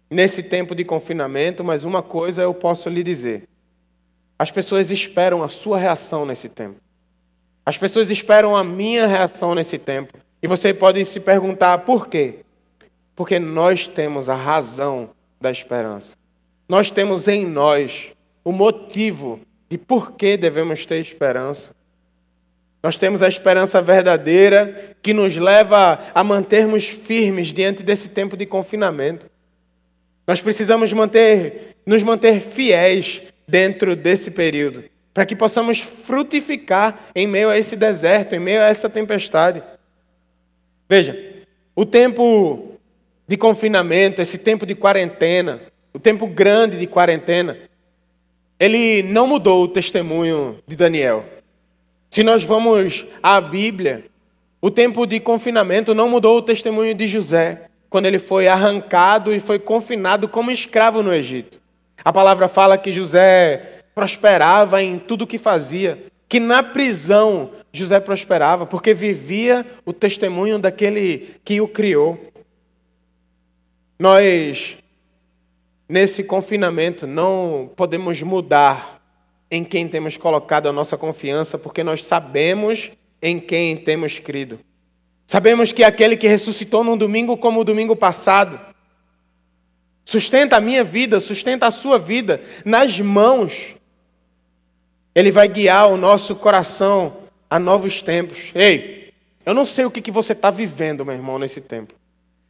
nesse 0.10 0.44
tempo 0.44 0.76
de 0.76 0.84
confinamento, 0.84 1.64
mas 1.64 1.84
uma 1.84 2.02
coisa 2.02 2.42
eu 2.42 2.54
posso 2.54 2.90
lhe 2.90 3.04
dizer: 3.04 3.44
as 4.38 4.52
pessoas 4.52 4.92
esperam 4.92 5.42
a 5.44 5.50
sua 5.50 5.78
reação 5.78 6.26
nesse 6.26 6.50
tempo. 6.50 6.80
As 7.66 7.78
pessoas 7.78 8.12
esperam 8.12 8.56
a 8.56 8.64
minha 8.64 9.08
reação 9.08 9.56
nesse 9.56 9.80
tempo. 9.80 10.14
E 10.42 10.48
você 10.48 10.74
pode 10.74 11.04
se 11.06 11.20
perguntar 11.20 11.80
por 11.80 12.08
quê? 12.08 12.42
Porque 13.16 13.40
nós 13.40 13.88
temos 13.88 14.30
a 14.30 14.36
razão 14.36 15.10
da 15.42 15.50
esperança. 15.50 16.16
Nós 16.70 16.92
temos 16.92 17.28
em 17.28 17.46
nós 17.46 18.12
o 18.44 18.52
motivo 18.52 19.40
de 19.70 19.78
por 19.78 20.12
que 20.12 20.38
devemos 20.38 20.86
ter 20.86 21.00
esperança. 21.00 21.74
Nós 22.84 22.96
temos 22.96 23.24
a 23.24 23.28
esperança 23.28 23.82
verdadeira 23.82 24.96
que 25.02 25.12
nos 25.12 25.36
leva 25.36 26.00
a 26.14 26.24
mantermos 26.24 26.86
firmes 26.86 27.48
diante 27.48 27.82
desse 27.82 28.10
tempo 28.10 28.38
de 28.38 28.46
confinamento. 28.46 29.26
Nós 30.28 30.42
precisamos 30.42 30.92
manter, 30.92 31.76
nos 31.86 32.02
manter 32.02 32.40
fiéis 32.40 33.22
dentro 33.48 33.96
desse 33.96 34.32
período, 34.32 34.84
para 35.14 35.26
que 35.26 35.36
possamos 35.36 35.80
frutificar 35.80 37.10
em 37.16 37.28
meio 37.28 37.50
a 37.50 37.58
esse 37.58 37.76
deserto, 37.76 38.34
em 38.34 38.40
meio 38.40 38.62
a 38.62 38.66
essa 38.66 38.90
tempestade. 38.90 39.62
Veja, 40.90 41.18
o 41.76 41.86
tempo 41.86 42.80
de 43.28 43.38
confinamento, 43.38 44.22
esse 44.22 44.40
tempo 44.40 44.66
de 44.66 44.76
quarentena, 44.76 45.62
o 45.94 46.00
tempo 46.00 46.28
grande 46.28 46.78
de 46.78 46.88
quarentena, 46.88 47.58
ele 48.60 49.04
não 49.04 49.28
mudou 49.28 49.64
o 49.64 49.68
testemunho 49.68 50.60
de 50.68 50.76
Daniel. 50.76 51.26
Se 52.10 52.24
nós 52.24 52.44
vamos 52.44 53.06
à 53.22 53.40
Bíblia, 53.42 54.06
o 54.62 54.72
tempo 54.72 55.06
de 55.06 55.20
confinamento 55.20 55.94
não 55.94 56.10
mudou 56.10 56.38
o 56.38 56.42
testemunho 56.42 56.96
de 56.96 57.08
José 57.08 57.70
quando 57.90 58.06
ele 58.06 58.20
foi 58.20 58.48
arrancado 58.48 59.34
e 59.34 59.40
foi 59.40 59.60
confinado 59.60 60.28
como 60.28 60.52
escravo 60.52 61.02
no 61.02 61.14
Egito. 61.14 61.60
A 62.04 62.12
palavra 62.12 62.48
fala 62.48 62.78
que 62.78 62.92
José 62.92 63.82
prosperava 63.94 64.82
em 64.82 65.00
tudo 65.00 65.24
o 65.24 65.28
que 65.28 65.38
fazia, 65.38 65.98
que 66.28 66.40
na 66.40 66.62
prisão 66.62 67.52
José 67.72 68.00
prosperava, 68.00 68.66
porque 68.66 68.94
vivia 68.94 69.66
o 69.86 69.92
testemunho 69.92 70.58
daquele 70.58 71.36
que 71.44 71.60
o 71.62 71.68
criou. 71.68 72.32
Nós, 74.00 74.78
nesse 75.88 76.24
confinamento, 76.24 77.06
não 77.06 77.70
podemos 77.76 78.22
mudar 78.22 79.02
em 79.50 79.64
quem 79.64 79.88
temos 79.88 80.18
colocado 80.18 80.68
a 80.68 80.74
nossa 80.74 80.98
confiança, 80.98 81.58
porque 81.58 81.84
nós 81.84 82.04
sabemos 82.04 82.92
em 83.22 83.40
quem 83.40 83.78
temos 83.78 84.20
crido. 84.20 84.60
Sabemos 85.26 85.72
que 85.72 85.84
aquele 85.84 86.16
que 86.16 86.28
ressuscitou 86.28 86.84
num 86.84 86.98
domingo 86.98 87.36
como 87.36 87.62
o 87.62 87.64
domingo 87.64 87.96
passado, 87.96 88.60
sustenta 90.04 90.58
a 90.58 90.62
minha 90.62 90.84
vida, 90.84 91.20
sustenta 91.20 91.68
a 91.68 91.72
sua 91.72 91.98
vida 91.98 92.42
nas 92.64 93.00
mãos. 93.00 93.76
Ele 95.16 95.32
vai 95.32 95.48
guiar 95.48 95.90
o 95.90 95.98
nosso 95.98 96.36
coração 96.36 97.18
a 97.50 97.58
novos 97.58 98.02
tempos. 98.02 98.52
Ei, 98.54 99.14
Eu 99.46 99.54
não 99.54 99.66
sei 99.66 99.86
o 99.86 99.92
que, 99.92 100.10
você 100.10 100.34
está 100.34 100.50
vivendo, 100.50 101.06
meu 101.06 101.14
irmão, 101.14 101.38
nesse 101.38 101.62
tempo. 101.62 101.94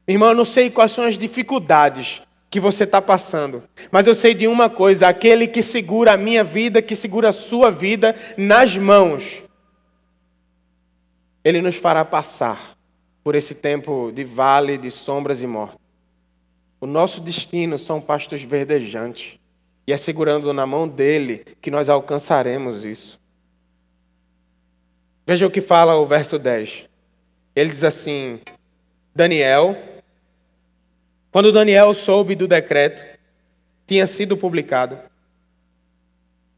Meu 0.08 0.16
irmão, 0.16 0.30
eu 0.30 0.36
não 0.36 0.46
sei 0.46 0.70
quais 0.70 0.92
são 0.92 1.04
as 1.04 1.18
dificuldades 1.18 2.22
que 2.50 2.60
você 2.60 2.86
está 2.86 3.02
passando. 3.02 3.64
Mas 3.92 4.08
eu 4.08 4.16
sei 4.16 4.34
de 4.34 4.48
uma 4.48 4.70
coisa: 4.70 5.08
aquele 5.08 5.46
que 5.46 5.62
segura 5.62 6.14
a 6.14 6.18
minha 6.18 6.44
vida, 6.44 6.82
que 6.82 6.96
segura 6.96 7.30
a 7.30 7.34
sua 7.34 7.70
vida 7.70 8.16
nas 8.38 8.78
mãos, 8.78 9.44
ele 11.46 11.62
nos 11.62 11.76
fará 11.76 12.04
passar 12.04 12.76
por 13.24 13.36
esse 13.36 13.54
tempo 13.54 14.12
de 14.12 14.24
vale, 14.24 14.80
de 14.80 14.90
sombras 14.90 15.44
e 15.44 15.48
morte. 15.48 15.78
O 16.82 16.88
nosso 16.88 17.22
destino 17.22 17.78
são 17.78 18.02
pastos 18.02 18.42
verdejantes. 18.42 19.40
E 19.88 19.94
é 19.94 19.98
segurando 19.98 20.52
na 20.52 20.66
mão 20.66 20.88
dele 20.88 21.46
que 21.62 21.70
nós 21.70 21.88
alcançaremos 21.88 22.84
isso. 22.84 23.20
Veja 25.28 25.46
o 25.46 25.52
que 25.52 25.62
fala 25.62 25.96
o 25.96 26.08
verso 26.08 26.40
10. 26.40 26.86
Ele 27.56 27.70
diz 27.70 27.84
assim: 27.84 28.40
Daniel, 29.14 29.78
quando 31.32 31.52
Daniel 31.52 31.94
soube 31.94 32.34
do 32.34 32.48
decreto, 32.48 33.06
tinha 33.86 34.08
sido 34.08 34.36
publicado, 34.36 34.98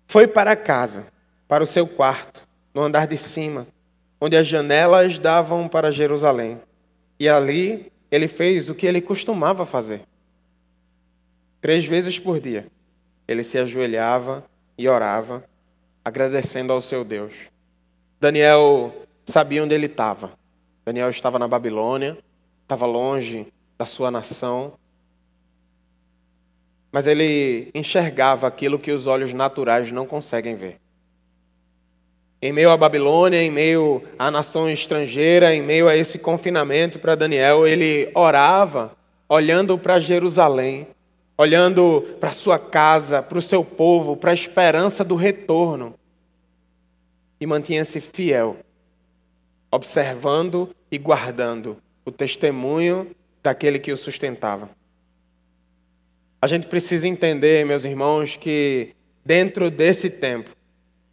foi 0.06 0.28
para 0.28 0.56
casa, 0.56 1.08
para 1.46 1.64
o 1.64 1.68
seu 1.68 1.86
quarto, 1.86 2.48
no 2.74 2.82
andar 2.82 3.08
de 3.08 3.18
cima, 3.18 3.68
onde 4.20 4.36
as 4.36 4.48
janelas 4.48 5.20
davam 5.20 5.68
para 5.68 5.92
Jerusalém. 5.92 6.60
E 7.20 7.28
ali 7.28 7.92
ele 8.12 8.28
fez 8.28 8.70
o 8.70 8.76
que 8.76 8.86
ele 8.86 9.02
costumava 9.02 9.66
fazer. 9.66 10.02
Três 11.62 11.86
vezes 11.86 12.20
por 12.20 12.40
dia, 12.40 12.68
ele 13.28 13.44
se 13.44 13.58
ajoelhava 13.58 14.46
e 14.78 14.88
orava, 14.88 15.44
agradecendo 16.06 16.72
ao 16.72 16.82
seu 16.82 17.04
Deus. 17.04 17.34
Daniel 18.20 18.94
sabia 19.26 19.64
onde 19.64 19.74
ele 19.74 19.88
estava. 19.88 20.32
Daniel 20.86 21.10
estava 21.10 21.38
na 21.38 21.48
Babilônia, 21.48 22.18
estava 22.64 22.86
longe 22.86 23.48
da 23.78 23.86
sua 23.86 24.10
nação, 24.10 24.74
mas 26.92 27.06
ele 27.06 27.70
enxergava 27.74 28.48
aquilo 28.48 28.80
que 28.80 28.92
os 28.92 29.06
olhos 29.06 29.34
naturais 29.34 29.92
não 29.92 30.06
conseguem 30.06 30.56
ver. 30.56 30.80
Em 32.40 32.52
meio 32.52 32.70
à 32.70 32.78
Babilônia, 32.78 33.42
em 33.42 33.50
meio 33.50 34.04
à 34.18 34.30
nação 34.30 34.70
estrangeira, 34.70 35.56
em 35.56 35.62
meio 35.62 35.88
a 35.88 35.96
esse 35.96 36.20
confinamento 36.20 37.00
para 37.00 37.16
Daniel, 37.16 37.66
ele 37.66 38.12
orava 38.14 38.96
olhando 39.28 39.78
para 39.78 40.00
Jerusalém, 40.00 40.88
olhando 41.36 42.02
para 42.20 42.32
sua 42.32 42.60
casa, 42.60 43.22
para 43.24 43.38
o 43.38 43.42
seu 43.42 43.64
povo, 43.64 44.16
para 44.16 44.32
a 44.32 44.36
esperança 44.36 45.04
do 45.04 45.16
retorno 45.16 45.96
e 47.40 47.46
mantinha-se 47.46 48.00
fiel, 48.02 48.58
observando 49.72 50.76
e 50.92 50.98
guardando 50.98 51.78
o 52.06 52.12
testemunho 52.12 53.16
daquele 53.44 53.80
que 53.80 53.92
o 53.92 53.98
sustentava. 53.98 54.70
A 56.42 56.48
gente 56.48 56.68
precisa 56.68 57.08
entender, 57.08 57.66
meus 57.66 57.84
irmãos, 57.84 58.36
que 58.36 58.94
dentro 59.26 59.70
desse 59.72 60.10
tempo, 60.10 60.52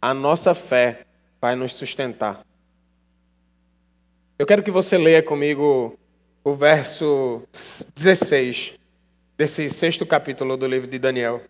a 0.01 0.13
nossa 0.13 0.53
fé 0.53 1.04
vai 1.45 1.55
nos 1.55 1.73
sustentar. 1.73 2.43
Eu 4.39 4.47
quero 4.47 4.63
que 4.63 4.71
você 4.71 4.97
leia 4.97 5.21
comigo 5.21 5.95
o 6.43 6.55
verso 6.55 7.43
16 7.93 8.73
desse 9.37 9.69
sexto 9.69 10.07
capítulo 10.07 10.57
do 10.57 10.65
livro 10.65 10.89
de 10.89 10.97
Daniel. 10.97 11.43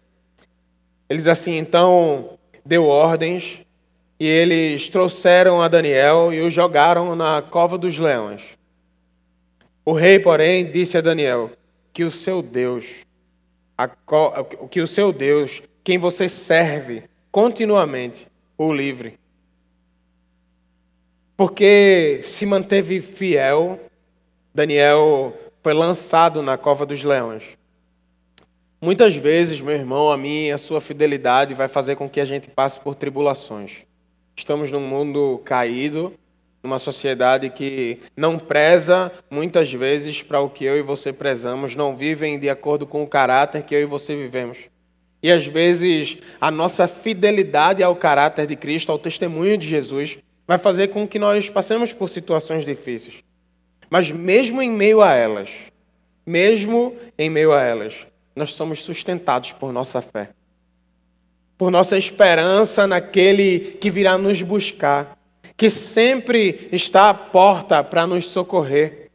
Ele 1.08 1.18
diz 1.18 1.30
assim: 1.30 1.56
Então 1.56 2.38
deu 2.66 2.88
ordens 2.88 3.62
e 4.20 4.28
eles 4.28 4.90
trouxeram 4.90 5.62
a 5.62 5.70
Daniel 5.70 6.34
e 6.34 6.42
o 6.42 6.52
jogaram 6.52 7.16
na 7.16 7.42
cova 7.42 7.78
dos 7.78 7.98
leões. 7.98 8.58
O 9.86 9.94
rei, 9.94 10.20
porém, 10.20 10.70
disse 10.70 10.98
a 10.98 11.02
Daniel 11.02 11.52
que 11.94 12.04
o 12.04 12.12
seu 12.12 12.42
Deus, 12.42 12.86
que 14.70 14.82
o 14.82 14.88
seu 14.88 15.14
Deus, 15.14 15.62
quem 15.86 15.98
você 15.98 16.28
serve 16.28 17.06
continuamente, 17.32 18.28
o 18.58 18.74
livre. 18.74 19.18
Porque 21.38 22.22
se 22.24 22.46
manteve 22.46 23.02
fiel, 23.02 23.80
Daniel 24.54 25.34
foi 25.62 25.74
lançado 25.74 26.42
na 26.42 26.58
cova 26.58 26.86
dos 26.86 27.04
leões. 27.04 27.44
Muitas 28.82 29.16
vezes, 29.16 29.60
meu 29.60 29.74
irmão, 29.74 30.12
a 30.12 30.18
minha, 30.18 30.56
a 30.56 30.58
sua 30.58 30.80
fidelidade 30.80 31.54
vai 31.54 31.68
fazer 31.68 31.96
com 31.96 32.10
que 32.10 32.22
a 32.22 32.26
gente 32.26 32.50
passe 32.50 32.80
por 32.80 32.96
tribulações. 32.96 33.80
Estamos 34.36 34.72
num 34.72 34.82
mundo 34.82 35.42
caído, 35.44 36.14
numa 36.62 36.80
sociedade 36.80 37.50
que 37.50 38.00
não 38.16 38.38
preza 38.38 39.12
muitas 39.30 39.72
vezes 39.74 40.22
para 40.22 40.40
o 40.40 40.50
que 40.50 40.66
eu 40.66 40.78
e 40.78 40.82
você 40.82 41.12
prezamos, 41.12 41.76
não 41.76 41.96
vivem 41.96 42.40
de 42.40 42.50
acordo 42.50 42.86
com 42.86 43.04
o 43.04 43.08
caráter 43.08 43.64
que 43.64 43.76
eu 43.76 43.82
e 43.82 43.86
você 43.86 44.16
vivemos. 44.16 44.58
E 45.22 45.32
às 45.32 45.46
vezes 45.46 46.18
a 46.40 46.52
nossa 46.52 46.88
fidelidade 46.88 47.82
ao 47.82 47.96
caráter 47.96 48.46
de 48.46 48.56
Cristo, 48.56 48.92
ao 48.92 49.00
testemunho 49.00 49.58
de 49.58 49.68
Jesus, 49.68 50.18
vai 50.48 50.58
fazer 50.58 50.90
com 50.90 51.08
que 51.08 51.20
nós 51.20 51.50
passemos 51.50 51.94
por 51.94 52.10
situações 52.10 52.66
difíceis. 52.66 53.24
Mas 53.90 54.12
mesmo 54.12 54.62
em 54.62 54.70
meio 54.70 55.02
a 55.02 55.14
elas, 55.14 55.50
mesmo 56.26 56.96
em 57.18 57.30
meio 57.30 57.54
a 57.54 57.62
elas, 57.62 58.08
nós 58.36 58.54
somos 58.54 58.82
sustentados 58.82 59.52
por 59.54 59.72
nossa 59.72 60.02
fé 60.02 60.30
por 61.58 61.72
nossa 61.72 61.98
esperança 61.98 62.86
naquele 62.86 63.60
que 63.60 63.90
virá 63.90 64.18
nos 64.18 64.42
buscar, 64.42 65.18
que 65.56 65.70
sempre 65.70 66.68
está 66.72 67.10
à 67.10 67.14
porta 67.14 67.84
para 67.84 68.06
nos 68.06 68.28
socorrer. 68.28 69.10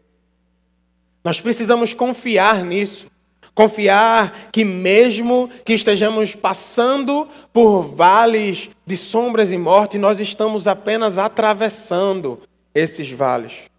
Nós 1.22 1.40
precisamos 1.40 1.92
confiar 1.92 2.64
nisso. 2.64 3.09
Confiar 3.54 4.48
que, 4.52 4.64
mesmo 4.64 5.50
que 5.64 5.72
estejamos 5.72 6.34
passando 6.34 7.28
por 7.52 7.82
vales 7.82 8.70
de 8.86 8.96
sombras 8.96 9.52
e 9.52 9.58
morte, 9.58 9.98
nós 9.98 10.18
estamos 10.18 10.66
apenas 10.66 11.18
atravessando 11.18 12.40
esses 12.74 13.10
vales. 13.10 13.70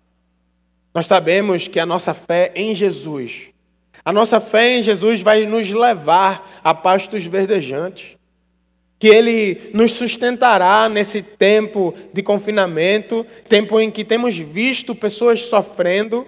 Nós 0.93 1.07
sabemos 1.07 1.67
que 1.67 1.79
a 1.79 1.85
nossa 1.85 2.13
fé 2.13 2.51
em 2.55 2.75
Jesus, 2.75 3.43
a 4.03 4.11
nossa 4.11 4.39
fé 4.41 4.77
em 4.77 4.83
Jesus 4.83 5.21
vai 5.21 5.45
nos 5.45 5.69
levar 5.69 6.59
a 6.63 6.73
pastos 6.73 7.25
verdejantes 7.25 8.17
que 9.01 9.07
Ele 9.07 9.71
nos 9.73 9.93
sustentará 9.93 10.87
nesse 10.87 11.23
tempo 11.23 11.91
de 12.13 12.21
confinamento, 12.21 13.25
tempo 13.49 13.79
em 13.79 13.89
que 13.89 14.03
temos 14.03 14.37
visto 14.37 14.93
pessoas 14.93 15.41
sofrendo, 15.41 16.23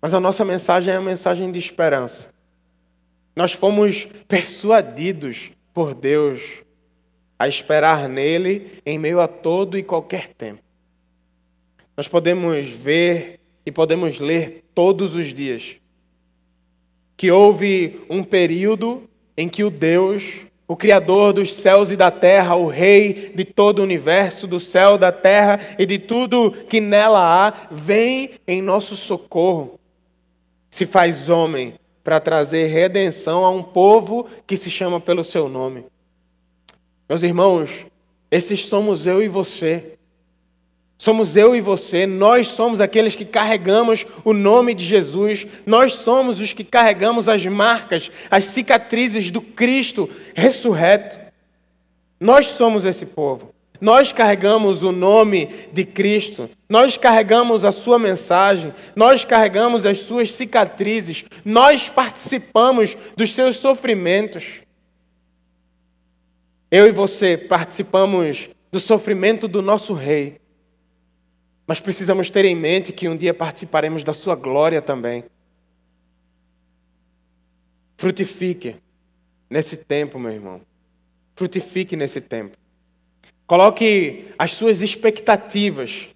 mas 0.00 0.14
a 0.14 0.20
nossa 0.20 0.44
mensagem 0.44 0.92
é 0.92 0.96
a 0.96 1.00
mensagem 1.00 1.50
de 1.50 1.58
esperança. 1.58 2.34
Nós 3.34 3.52
fomos 3.52 4.06
persuadidos 4.26 5.50
por 5.74 5.94
Deus 5.94 6.64
a 7.38 7.46
esperar 7.46 8.08
nele 8.08 8.80
em 8.84 8.98
meio 8.98 9.20
a 9.20 9.28
todo 9.28 9.76
e 9.76 9.82
qualquer 9.82 10.28
tempo. 10.28 10.62
Nós 11.96 12.08
podemos 12.08 12.68
ver 12.68 13.40
e 13.64 13.72
podemos 13.72 14.18
ler 14.18 14.64
todos 14.74 15.14
os 15.14 15.34
dias 15.34 15.76
que 17.16 17.30
houve 17.30 18.00
um 18.10 18.22
período 18.22 19.08
em 19.36 19.48
que 19.48 19.64
o 19.64 19.70
Deus 19.70 20.46
o 20.68 20.74
Criador 20.74 21.32
dos 21.32 21.54
céus 21.54 21.92
e 21.92 21.96
da 21.96 22.10
terra, 22.10 22.56
o 22.56 22.66
Rei 22.66 23.32
de 23.34 23.44
todo 23.44 23.78
o 23.78 23.82
universo, 23.82 24.46
do 24.46 24.58
céu, 24.58 24.98
da 24.98 25.12
terra 25.12 25.60
e 25.78 25.86
de 25.86 25.98
tudo 25.98 26.50
que 26.68 26.80
nela 26.80 27.20
há, 27.20 27.68
vem 27.70 28.32
em 28.46 28.60
nosso 28.60 28.96
socorro. 28.96 29.78
Se 30.76 30.84
faz 30.84 31.30
homem 31.30 31.72
para 32.04 32.20
trazer 32.20 32.66
redenção 32.66 33.46
a 33.46 33.50
um 33.50 33.62
povo 33.62 34.28
que 34.46 34.58
se 34.58 34.70
chama 34.70 35.00
pelo 35.00 35.24
seu 35.24 35.48
nome. 35.48 35.86
Meus 37.08 37.22
irmãos, 37.22 37.86
esses 38.30 38.66
somos 38.66 39.06
eu 39.06 39.22
e 39.22 39.26
você. 39.26 39.96
Somos 40.98 41.34
eu 41.34 41.56
e 41.56 41.62
você, 41.62 42.04
nós 42.04 42.48
somos 42.48 42.82
aqueles 42.82 43.14
que 43.14 43.24
carregamos 43.24 44.04
o 44.22 44.34
nome 44.34 44.74
de 44.74 44.84
Jesus, 44.84 45.46
nós 45.64 45.94
somos 45.94 46.40
os 46.40 46.52
que 46.52 46.62
carregamos 46.62 47.26
as 47.26 47.46
marcas, 47.46 48.10
as 48.30 48.44
cicatrizes 48.44 49.30
do 49.30 49.40
Cristo 49.40 50.10
ressurreto. 50.34 51.18
Nós 52.20 52.48
somos 52.48 52.84
esse 52.84 53.06
povo. 53.06 53.55
Nós 53.80 54.12
carregamos 54.12 54.82
o 54.82 54.92
nome 54.92 55.46
de 55.72 55.84
Cristo, 55.84 56.48
nós 56.68 56.96
carregamos 56.96 57.64
a 57.64 57.72
sua 57.72 57.98
mensagem, 57.98 58.72
nós 58.94 59.24
carregamos 59.24 59.86
as 59.86 60.00
suas 60.00 60.32
cicatrizes, 60.32 61.24
nós 61.44 61.88
participamos 61.88 62.96
dos 63.16 63.32
seus 63.32 63.56
sofrimentos. 63.56 64.60
Eu 66.70 66.86
e 66.86 66.92
você 66.92 67.36
participamos 67.36 68.48
do 68.72 68.80
sofrimento 68.80 69.46
do 69.46 69.62
nosso 69.62 69.94
Rei. 69.94 70.40
Mas 71.66 71.80
precisamos 71.80 72.30
ter 72.30 72.44
em 72.44 72.54
mente 72.54 72.92
que 72.92 73.08
um 73.08 73.16
dia 73.16 73.34
participaremos 73.34 74.04
da 74.04 74.12
sua 74.12 74.34
glória 74.34 74.80
também. 74.80 75.24
Frutifique 77.96 78.76
nesse 79.48 79.84
tempo, 79.84 80.18
meu 80.18 80.30
irmão. 80.30 80.60
Frutifique 81.34 81.96
nesse 81.96 82.20
tempo. 82.20 82.56
Coloque 83.46 84.24
as 84.38 84.52
suas 84.52 84.80
expectativas 84.80 86.08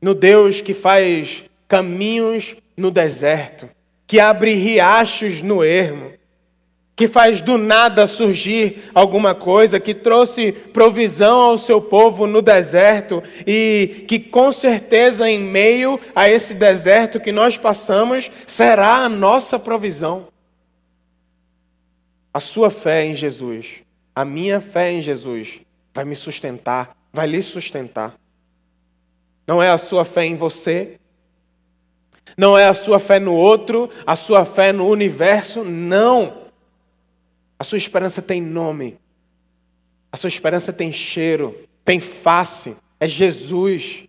no 0.00 0.14
Deus 0.14 0.60
que 0.60 0.74
faz 0.74 1.44
caminhos 1.68 2.56
no 2.76 2.90
deserto, 2.90 3.70
que 4.06 4.18
abre 4.18 4.54
riachos 4.54 5.40
no 5.40 5.62
ermo, 5.62 6.12
que 6.96 7.06
faz 7.06 7.40
do 7.40 7.56
nada 7.56 8.06
surgir 8.08 8.90
alguma 8.92 9.34
coisa, 9.34 9.78
que 9.78 9.94
trouxe 9.94 10.52
provisão 10.52 11.40
ao 11.40 11.56
seu 11.56 11.80
povo 11.80 12.26
no 12.26 12.42
deserto 12.42 13.22
e 13.46 14.04
que 14.08 14.18
com 14.18 14.50
certeza 14.50 15.30
em 15.30 15.38
meio 15.38 16.00
a 16.14 16.28
esse 16.28 16.54
deserto 16.54 17.20
que 17.20 17.32
nós 17.32 17.56
passamos 17.56 18.30
será 18.46 19.04
a 19.04 19.08
nossa 19.08 19.56
provisão. 19.56 20.26
A 22.34 22.40
sua 22.40 22.70
fé 22.70 23.04
em 23.06 23.14
Jesus, 23.14 23.82
a 24.14 24.24
minha 24.24 24.60
fé 24.60 24.90
em 24.90 25.00
Jesus 25.00 25.60
vai 25.94 26.04
me 26.04 26.16
sustentar, 26.16 26.96
vai 27.12 27.26
lhe 27.26 27.42
sustentar. 27.42 28.14
Não 29.46 29.62
é 29.62 29.70
a 29.70 29.78
sua 29.78 30.04
fé 30.04 30.24
em 30.24 30.36
você, 30.36 30.98
não 32.36 32.56
é 32.56 32.66
a 32.66 32.74
sua 32.74 32.98
fé 32.98 33.18
no 33.18 33.34
outro, 33.34 33.90
a 34.06 34.16
sua 34.16 34.44
fé 34.44 34.72
no 34.72 34.86
universo, 34.86 35.64
não. 35.64 36.42
A 37.58 37.64
sua 37.64 37.78
esperança 37.78 38.22
tem 38.22 38.40
nome, 38.40 38.98
a 40.10 40.16
sua 40.16 40.28
esperança 40.28 40.72
tem 40.72 40.92
cheiro, 40.92 41.68
tem 41.84 42.00
face, 42.00 42.76
é 42.98 43.06
Jesus, 43.08 44.04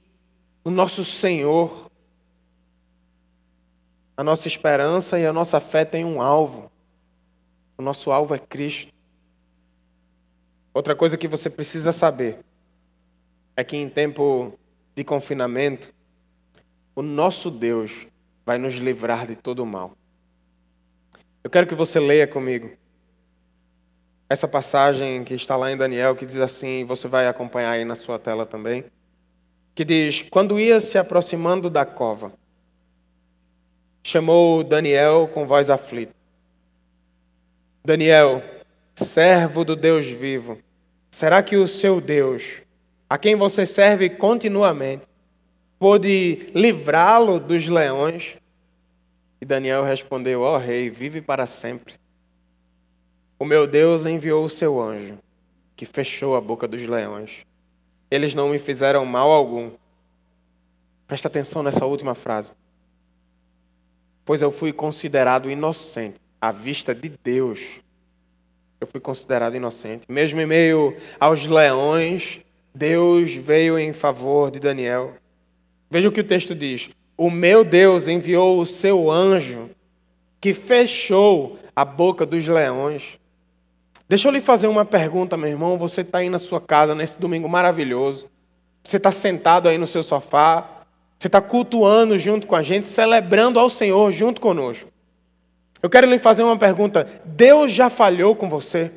o 0.64 0.70
nosso 0.70 1.04
Senhor. 1.04 1.92
A 4.16 4.24
nossa 4.24 4.48
esperança 4.48 5.20
e 5.20 5.26
a 5.26 5.34
nossa 5.34 5.60
fé 5.60 5.84
têm 5.84 6.06
um 6.06 6.22
alvo. 6.22 6.72
O 7.76 7.82
nosso 7.82 8.12
alvo 8.12 8.36
é 8.36 8.40
Cristo. 8.40 8.93
Outra 10.74 10.96
coisa 10.96 11.18
que 11.18 11.28
você 11.28 11.50
precisa 11.50 11.92
saber 11.92 12.40
é 13.56 13.64
que 13.64 13.78
em 13.78 13.88
tempo 13.88 14.58
de 14.96 15.04
confinamento, 15.04 15.94
o 16.96 17.02
nosso 17.02 17.52
Deus 17.52 18.08
vai 18.46 18.58
nos 18.58 18.74
livrar 18.74 19.28
de 19.28 19.36
todo 19.36 19.60
o 19.60 19.66
mal. 19.66 19.96
Eu 21.44 21.50
quero 21.50 21.68
que 21.68 21.76
você 21.76 22.00
leia 22.00 22.28
comigo 22.28 22.72
essa 24.30 24.48
passagem 24.48 25.24
que 25.24 25.34
está 25.36 25.56
lá 25.56 25.72
em 25.72 25.78
Daniel, 25.78 26.16
que 26.16 26.26
diz 26.26 26.38
assim, 26.38 26.86
você 26.86 27.08
vai 27.08 27.28
acompanhar 27.28 27.72
aí 27.72 27.86
na 27.86 27.96
sua 27.96 28.18
tela 28.18 28.46
também, 28.46 28.86
que 29.76 29.86
diz: 29.86 30.24
Quando 30.24 30.60
ia 30.60 30.80
se 30.82 30.98
aproximando 30.98 31.70
da 31.70 31.86
cova, 31.86 32.34
chamou 34.04 34.64
Daniel 34.64 35.30
com 35.34 35.46
voz 35.46 35.70
aflita. 35.70 36.14
Daniel, 37.86 38.42
servo 38.96 39.64
do 39.66 39.76
Deus 39.76 40.06
vivo, 40.08 40.58
será 41.10 41.42
que 41.42 41.56
o 41.56 41.68
seu 41.68 42.00
Deus, 42.00 42.62
a 43.10 43.18
quem 43.18 43.36
você 43.36 43.66
serve 43.66 44.10
continuamente, 44.10 45.06
pôde 45.80 46.52
livrá-lo 46.54 47.40
dos 47.40 47.68
leões? 47.68 48.38
E 49.42 49.46
Daniel 49.46 49.84
respondeu: 49.84 50.42
Ó 50.42 50.56
oh, 50.56 50.58
rei, 50.58 50.90
vive 50.90 51.22
para 51.22 51.46
sempre. 51.46 51.96
O 53.38 53.46
meu 53.46 53.68
Deus 53.68 54.06
enviou 54.06 54.46
o 54.46 54.50
seu 54.50 54.82
anjo, 54.82 55.18
que 55.76 55.86
fechou 55.86 56.36
a 56.36 56.42
boca 56.42 56.68
dos 56.68 56.86
leões. 56.86 57.46
Eles 58.10 58.34
não 58.34 58.50
me 58.50 58.60
fizeram 58.60 59.06
mal 59.06 59.32
algum. 59.32 59.72
Presta 61.08 61.28
atenção 61.28 61.62
nessa 61.62 61.86
última 61.86 62.16
frase. 62.16 62.54
Pois 64.24 64.42
eu 64.42 64.52
fui 64.52 64.72
considerado 64.72 65.50
inocente 65.50 66.22
à 66.40 66.52
vista 66.52 66.96
de 66.96 67.10
Deus. 67.10 67.83
Eu 68.84 68.88
fui 68.88 69.00
considerado 69.00 69.56
inocente. 69.56 70.04
Mesmo 70.10 70.42
em 70.42 70.46
meio 70.46 70.94
aos 71.18 71.46
leões, 71.46 72.42
Deus 72.76 73.34
veio 73.34 73.80
em 73.80 73.94
favor 73.94 74.52
de 74.52 74.60
Daniel. 74.60 75.14
Veja 75.90 76.10
o 76.10 76.12
que 76.12 76.20
o 76.20 76.24
texto 76.24 76.54
diz: 76.54 76.90
O 77.16 77.32
meu 77.32 77.64
Deus 77.64 78.10
enviou 78.10 78.60
o 78.60 78.66
seu 78.66 79.10
anjo 79.10 79.70
que 80.42 80.54
fechou 80.54 81.58
a 81.74 81.86
boca 81.86 82.26
dos 82.26 82.46
leões. 82.46 83.18
Deixa 84.10 84.28
eu 84.28 84.34
lhe 84.34 84.42
fazer 84.42 84.68
uma 84.68 84.84
pergunta, 84.84 85.38
meu 85.38 85.50
irmão. 85.50 85.78
Você 85.78 86.02
está 86.02 86.18
aí 86.18 86.30
na 86.30 86.38
sua 86.38 86.60
casa 86.60 86.94
nesse 86.94 87.18
domingo 87.18 87.48
maravilhoso. 87.48 88.28
Você 88.84 88.98
está 88.98 89.14
sentado 89.14 89.70
aí 89.70 89.78
no 89.78 89.88
seu 89.88 90.04
sofá. 90.04 90.84
Você 91.18 91.30
está 91.30 91.40
cultuando 91.40 92.20
junto 92.20 92.46
com 92.46 92.56
a 92.56 92.62
gente, 92.62 92.86
celebrando 92.86 93.62
ao 93.62 93.70
Senhor 93.70 94.12
junto 94.12 94.42
conosco. 94.42 94.92
Eu 95.84 95.90
quero 95.90 96.08
lhe 96.08 96.18
fazer 96.18 96.44
uma 96.44 96.58
pergunta. 96.58 97.06
Deus 97.26 97.74
já 97.74 97.90
falhou 97.90 98.38
com 98.38 98.48
você? 98.48 98.94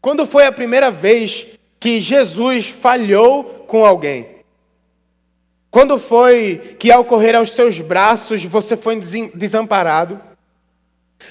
Quando 0.00 0.24
foi 0.24 0.46
a 0.46 0.52
primeira 0.52 0.92
vez 0.92 1.44
que 1.80 2.00
Jesus 2.00 2.68
falhou 2.68 3.64
com 3.66 3.84
alguém? 3.84 4.28
Quando 5.72 5.98
foi 5.98 6.76
que, 6.78 6.92
ao 6.92 7.04
correr 7.04 7.34
aos 7.34 7.50
seus 7.50 7.80
braços, 7.80 8.44
você 8.44 8.76
foi 8.76 9.00
desamparado? 9.34 10.20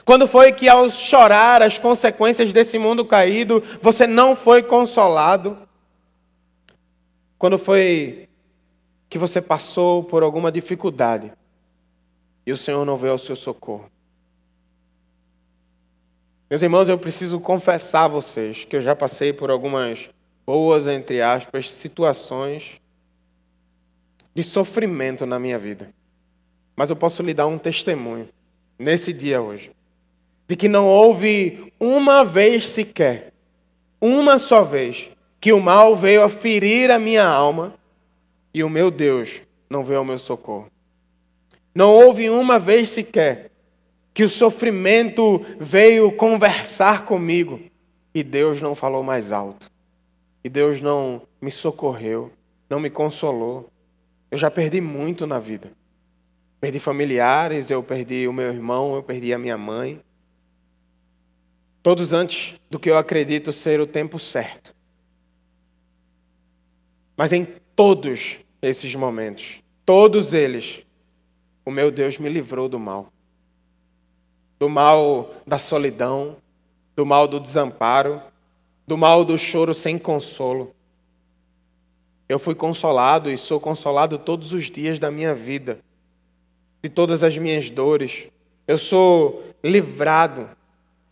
Quando 0.03 0.27
foi 0.27 0.51
que, 0.51 0.67
ao 0.67 0.89
chorar 0.89 1.61
as 1.61 1.77
consequências 1.77 2.51
desse 2.51 2.77
mundo 2.77 3.05
caído, 3.05 3.63
você 3.81 4.05
não 4.05 4.35
foi 4.35 4.61
consolado? 4.61 5.57
Quando 7.37 7.57
foi 7.57 8.27
que 9.09 9.17
você 9.17 9.41
passou 9.41 10.03
por 10.03 10.23
alguma 10.23 10.51
dificuldade 10.51 11.31
e 12.45 12.51
o 12.51 12.57
Senhor 12.57 12.83
não 12.83 12.97
veio 12.97 13.13
ao 13.13 13.17
seu 13.17 13.35
socorro? 13.35 13.89
Meus 16.51 16.61
irmãos, 16.61 16.89
eu 16.89 16.97
preciso 16.97 17.39
confessar 17.39 18.03
a 18.03 18.07
vocês 18.09 18.65
que 18.65 18.75
eu 18.75 18.81
já 18.81 18.93
passei 18.93 19.31
por 19.31 19.49
algumas 19.49 20.09
boas, 20.45 20.85
entre 20.85 21.21
aspas, 21.21 21.71
situações 21.71 22.81
de 24.35 24.43
sofrimento 24.43 25.25
na 25.25 25.39
minha 25.39 25.57
vida. 25.57 25.93
Mas 26.75 26.89
eu 26.89 26.95
posso 26.97 27.23
lhe 27.23 27.33
dar 27.33 27.47
um 27.47 27.57
testemunho 27.57 28.27
nesse 28.77 29.13
dia 29.13 29.41
hoje. 29.41 29.71
De 30.45 30.57
que 30.57 30.67
não 30.67 30.85
houve 30.89 31.71
uma 31.79 32.25
vez 32.25 32.67
sequer, 32.67 33.31
uma 34.01 34.37
só 34.37 34.61
vez, 34.61 35.09
que 35.39 35.53
o 35.53 35.61
mal 35.61 35.95
veio 35.95 36.21
a 36.21 36.27
ferir 36.27 36.91
a 36.91 36.99
minha 36.99 37.25
alma 37.25 37.75
e 38.53 38.61
o 38.61 38.69
meu 38.69 38.91
Deus 38.91 39.41
não 39.69 39.85
veio 39.85 39.99
ao 39.99 40.05
meu 40.05 40.17
socorro. 40.17 40.69
Não 41.73 41.89
houve 41.89 42.29
uma 42.29 42.59
vez 42.59 42.89
sequer 42.89 43.50
que 44.13 44.23
o 44.23 44.29
sofrimento 44.29 45.45
veio 45.59 46.11
conversar 46.11 47.05
comigo 47.05 47.59
e 48.13 48.23
Deus 48.23 48.61
não 48.61 48.75
falou 48.75 49.03
mais 49.03 49.31
alto. 49.31 49.71
E 50.43 50.49
Deus 50.49 50.81
não 50.81 51.21
me 51.39 51.51
socorreu, 51.51 52.31
não 52.69 52.79
me 52.79 52.89
consolou. 52.89 53.69
Eu 54.29 54.37
já 54.37 54.49
perdi 54.49 54.81
muito 54.81 55.25
na 55.25 55.39
vida. 55.39 55.71
Perdi 56.59 56.79
familiares, 56.79 57.71
eu 57.71 57.81
perdi 57.81 58.27
o 58.27 58.33
meu 58.33 58.47
irmão, 58.51 58.95
eu 58.95 59.03
perdi 59.03 59.33
a 59.33 59.37
minha 59.37 59.57
mãe. 59.57 60.01
Todos 61.81 62.13
antes 62.13 62.59
do 62.69 62.79
que 62.79 62.89
eu 62.89 62.97
acredito 62.97 63.51
ser 63.51 63.79
o 63.79 63.87
tempo 63.87 64.19
certo. 64.19 64.73
Mas 67.15 67.33
em 67.33 67.45
todos 67.75 68.37
esses 68.61 68.93
momentos, 68.93 69.61
todos 69.85 70.33
eles, 70.33 70.85
o 71.65 71.71
meu 71.71 71.91
Deus 71.91 72.17
me 72.17 72.29
livrou 72.29 72.69
do 72.69 72.79
mal. 72.79 73.11
Do 74.61 74.69
mal 74.69 75.31
da 75.47 75.57
solidão, 75.57 76.37
do 76.95 77.03
mal 77.03 77.27
do 77.27 77.39
desamparo, 77.39 78.21
do 78.85 78.95
mal 78.95 79.25
do 79.25 79.35
choro 79.35 79.73
sem 79.73 79.97
consolo. 79.97 80.75
Eu 82.29 82.37
fui 82.37 82.53
consolado 82.53 83.31
e 83.31 83.39
sou 83.39 83.59
consolado 83.59 84.19
todos 84.19 84.53
os 84.53 84.69
dias 84.69 84.99
da 84.99 85.09
minha 85.09 85.33
vida, 85.33 85.79
de 86.79 86.89
todas 86.91 87.23
as 87.23 87.35
minhas 87.39 87.71
dores. 87.71 88.27
Eu 88.67 88.77
sou 88.77 89.43
livrado 89.63 90.47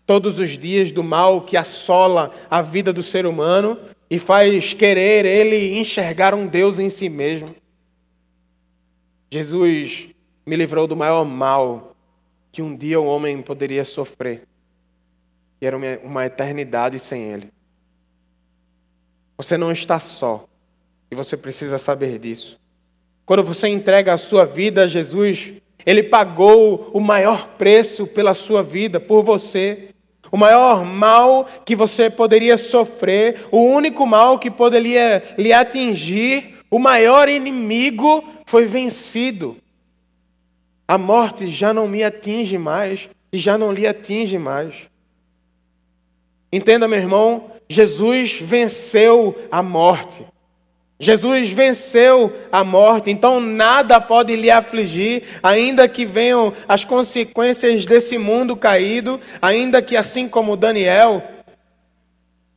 todos 0.06 0.38
os 0.38 0.56
dias 0.56 0.92
do 0.92 1.02
mal 1.02 1.42
que 1.42 1.58
assola 1.58 2.32
a 2.52 2.62
vida 2.62 2.94
do 2.94 3.02
ser 3.02 3.26
humano 3.26 3.80
e 4.12 4.20
faz 4.20 4.76
querer 4.76 5.26
ele 5.26 5.80
enxergar 5.80 6.36
um 6.36 6.46
Deus 6.46 6.78
em 6.78 6.92
si 6.92 7.10
mesmo. 7.10 7.56
Jesus 9.32 10.10
me 10.46 10.56
livrou 10.56 10.86
do 10.86 10.96
maior 10.96 11.26
mal 11.26 11.96
que 12.52 12.62
um 12.62 12.76
dia 12.76 13.00
o 13.00 13.06
homem 13.06 13.42
poderia 13.42 13.86
sofrer, 13.86 14.44
e 15.62 15.66
era 15.66 15.78
uma 16.04 16.26
eternidade 16.26 16.98
sem 17.00 17.24
ele. 17.24 17.52
Você 19.38 19.58
não 19.58 19.72
está 19.72 20.00
só. 20.00 20.46
E 21.12 21.16
você 21.16 21.36
precisa 21.36 21.78
saber 21.78 22.20
disso. 22.20 22.60
Quando 23.26 23.44
você 23.44 23.68
entrega 23.68 24.14
a 24.14 24.18
sua 24.18 24.46
vida 24.46 24.84
a 24.84 24.88
Jesus, 24.88 25.54
Ele 25.86 26.04
pagou 26.04 26.92
o 26.94 27.00
maior 27.00 27.48
preço 27.58 28.06
pela 28.06 28.34
sua 28.34 28.62
vida, 28.62 29.00
por 29.00 29.24
você. 29.24 29.90
O 30.32 30.38
maior 30.38 30.86
mal 30.86 31.50
que 31.66 31.76
você 31.76 32.10
poderia 32.10 32.58
sofrer, 32.58 33.48
o 33.52 33.60
único 33.60 34.06
mal 34.06 34.38
que 34.38 34.52
poderia 34.52 35.24
lhe 35.38 35.52
atingir, 35.52 36.58
o 36.70 36.78
maior 36.78 37.28
inimigo 37.28 38.24
foi 38.46 38.66
vencido. 38.66 39.58
A 40.90 40.98
morte 40.98 41.48
já 41.48 41.72
não 41.72 41.88
me 41.88 42.04
atinge 42.04 42.58
mais 42.58 43.12
e 43.32 43.38
já 43.38 43.60
não 43.60 43.72
lhe 43.72 43.86
atinge 43.86 44.40
mais. 44.40 44.74
Entenda, 46.52 46.88
meu 46.88 46.98
irmão, 46.98 47.52
Jesus 47.70 48.40
venceu 48.42 49.38
a 49.52 49.62
morte. 49.62 50.26
Jesus 51.00 51.52
venceu 51.52 52.36
a 52.52 52.64
morte, 52.64 53.12
então 53.12 53.40
nada 53.40 54.02
pode 54.02 54.36
lhe 54.36 54.50
afligir, 54.50 55.22
ainda 55.44 55.88
que 55.88 56.08
venham 56.08 56.52
as 56.68 56.84
consequências 56.84 57.86
desse 57.86 58.18
mundo 58.18 58.58
caído, 58.58 59.22
ainda 59.40 59.84
que 59.84 59.96
assim 59.96 60.28
como 60.28 60.58
Daniel, 60.58 61.22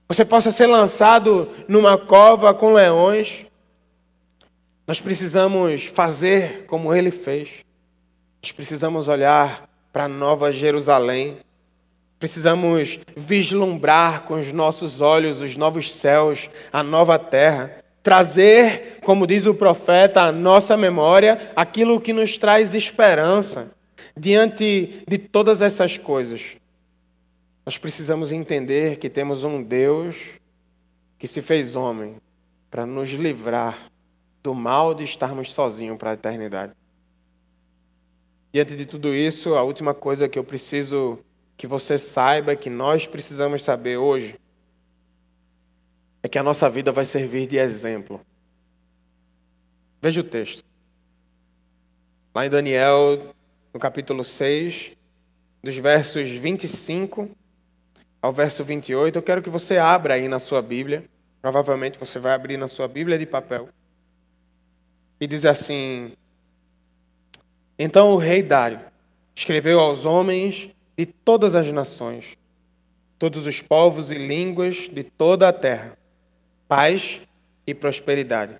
você 0.09 0.25
possa 0.25 0.51
ser 0.51 0.69
lançado 0.69 1.51
numa 1.69 1.99
cova 1.99 2.55
com 2.55 2.73
leões. 2.73 3.45
Nós 4.87 5.03
precisamos 5.03 5.85
fazer 5.85 6.65
como 6.65 6.95
ele 6.95 7.11
fez. 7.11 7.71
Nós 8.43 8.51
precisamos 8.51 9.07
olhar 9.07 9.69
para 9.93 10.05
a 10.05 10.09
Nova 10.09 10.53
Jerusalém. 10.53 11.39
Precisamos 12.19 12.99
vislumbrar 13.17 14.23
com 14.23 14.35
os 14.35 14.53
nossos 14.53 15.01
olhos 15.01 15.41
os 15.41 15.57
novos 15.57 15.93
céus, 15.93 16.51
a 16.73 16.83
nova 16.83 17.19
terra 17.19 17.83
trazer, 18.03 18.99
como 19.05 19.27
diz 19.27 19.47
o 19.47 19.55
profeta, 19.55 20.23
à 20.23 20.33
nossa 20.33 20.77
memória 20.77 21.53
aquilo 21.55 22.01
que 22.01 22.13
nos 22.13 22.37
traz 22.37 22.75
esperança 22.75 23.75
diante 24.17 25.05
de 25.07 25.19
todas 25.19 25.63
essas 25.63 25.97
coisas. 25.97 26.57
Nós 27.65 27.79
precisamos 27.79 28.33
entender 28.33 28.97
que 28.97 29.09
temos 29.09 29.45
um 29.45 29.63
Deus 29.63 30.17
que 31.17 31.29
se 31.29 31.41
fez 31.41 31.77
homem 31.77 32.17
para 32.69 32.85
nos 32.85 33.11
livrar 33.11 33.79
do 34.43 34.53
mal 34.53 34.95
de 34.95 35.05
estarmos 35.05 35.53
sozinhos 35.53 35.97
para 35.97 36.11
a 36.11 36.15
eternidade. 36.15 36.73
Diante 38.53 38.77
de 38.77 38.85
tudo 38.85 39.15
isso, 39.15 39.55
a 39.55 39.63
última 39.63 39.95
coisa 39.95 40.29
que 40.29 40.39
eu 40.39 40.45
preciso 40.45 41.19
que 41.57 41.67
você 41.67 41.97
saiba, 41.97 42.55
que 42.55 42.69
nós 42.69 43.07
precisamos 43.07 43.63
saber 43.63 43.97
hoje, 43.97 44.39
é 46.23 46.29
que 46.29 46.39
a 46.39 46.43
nossa 46.43 46.69
vida 46.69 46.93
vai 46.93 47.07
servir 47.07 47.47
de 47.47 47.57
exemplo. 47.57 48.21
Veja 50.03 50.21
o 50.21 50.25
texto. 50.25 50.63
Lá 52.35 52.45
em 52.45 52.51
Daniel, 52.51 53.35
no 53.73 53.81
capítulo 53.81 54.23
6, 54.23 54.93
dos 55.63 55.77
versos 55.77 56.29
25 56.29 57.31
ao 58.21 58.33
verso 58.33 58.63
28, 58.63 59.17
eu 59.17 59.23
quero 59.23 59.41
que 59.41 59.51
você 59.51 59.79
abra 59.79 60.15
aí 60.15 60.29
na 60.29 60.39
sua 60.39 60.61
Bíblia. 60.61 61.05
Provavelmente 61.41 61.99
você 61.99 62.19
vai 62.19 62.33
abrir 62.35 62.57
na 62.57 62.69
sua 62.69 62.87
Bíblia 62.87 63.19
de 63.19 63.25
papel. 63.25 63.69
E 65.21 65.27
diz 65.27 65.45
assim: 65.45 66.13
Então 67.85 68.13
o 68.13 68.17
rei 68.17 68.45
Dário 68.45 68.79
escreveu 69.35 69.81
aos 69.81 70.05
homens 70.05 70.71
de 70.97 71.05
todas 71.05 71.57
as 71.57 71.67
nações, 71.73 72.39
todos 73.19 73.45
os 73.45 73.61
povos 73.61 74.09
e 74.09 74.15
línguas 74.15 74.89
de 74.89 75.03
toda 75.03 75.49
a 75.49 75.53
terra 75.53 75.99
paz 76.69 77.21
e 77.67 77.75
prosperidade. 77.75 78.55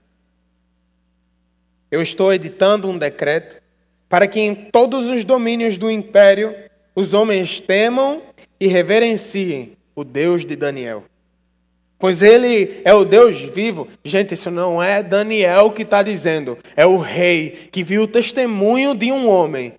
Eu 1.89 2.03
estou 2.03 2.33
editando 2.33 2.89
um 2.89 2.99
decreto 2.99 3.63
para 4.09 4.27
que 4.27 4.41
em 4.41 4.57
todos 4.57 5.07
os 5.07 5.23
domínios 5.23 5.77
do 5.77 5.89
império 5.89 6.53
os 6.93 7.15
homens 7.15 7.61
temam 7.61 8.25
e 8.59 8.67
reverenciem 8.67 9.77
o 9.95 10.03
Deus 10.03 10.45
de 10.45 10.57
Daniel. 10.57 11.05
Pois 12.03 12.21
ele 12.21 12.81
é 12.85 12.93
o 12.93 13.05
Deus 13.05 13.41
vivo. 13.41 13.87
Gente, 14.03 14.35
isso 14.35 14.51
não 14.51 14.83
é 14.83 15.05
Daniel 15.05 15.71
que 15.71 15.83
está 15.83 16.03
dizendo, 16.03 16.59
é 16.75 16.85
o 16.85 16.97
rei 16.97 17.69
que 17.71 17.85
viu 17.85 18.03
o 18.03 18.09
testemunho 18.09 18.93
de 18.93 19.13
um 19.13 19.29
homem 19.29 19.75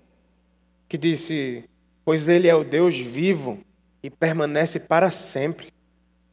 que 0.87 0.97
disse: 0.97 1.65
Pois 2.05 2.29
ele 2.29 2.47
é 2.47 2.55
o 2.55 2.63
Deus 2.63 2.97
vivo 2.97 3.59
e 4.01 4.09
permanece 4.09 4.79
para 4.79 5.11
sempre. 5.11 5.67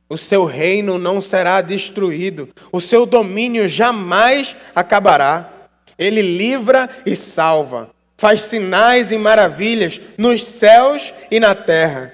O 0.09 0.17
seu 0.17 0.45
reino 0.45 0.97
não 0.97 1.21
será 1.21 1.61
destruído, 1.61 2.51
o 2.71 2.81
seu 2.81 3.05
domínio 3.05 3.67
jamais 3.67 4.55
acabará. 4.73 5.53
Ele 5.99 6.23
livra 6.23 6.89
e 7.05 7.17
salva, 7.17 7.91
faz 8.17 8.43
sinais 8.43 9.11
e 9.11 9.19
maravilhas 9.19 10.01
nos 10.17 10.45
céus 10.45 11.13
e 11.33 11.41
na 11.41 11.53
terra. 11.53 12.13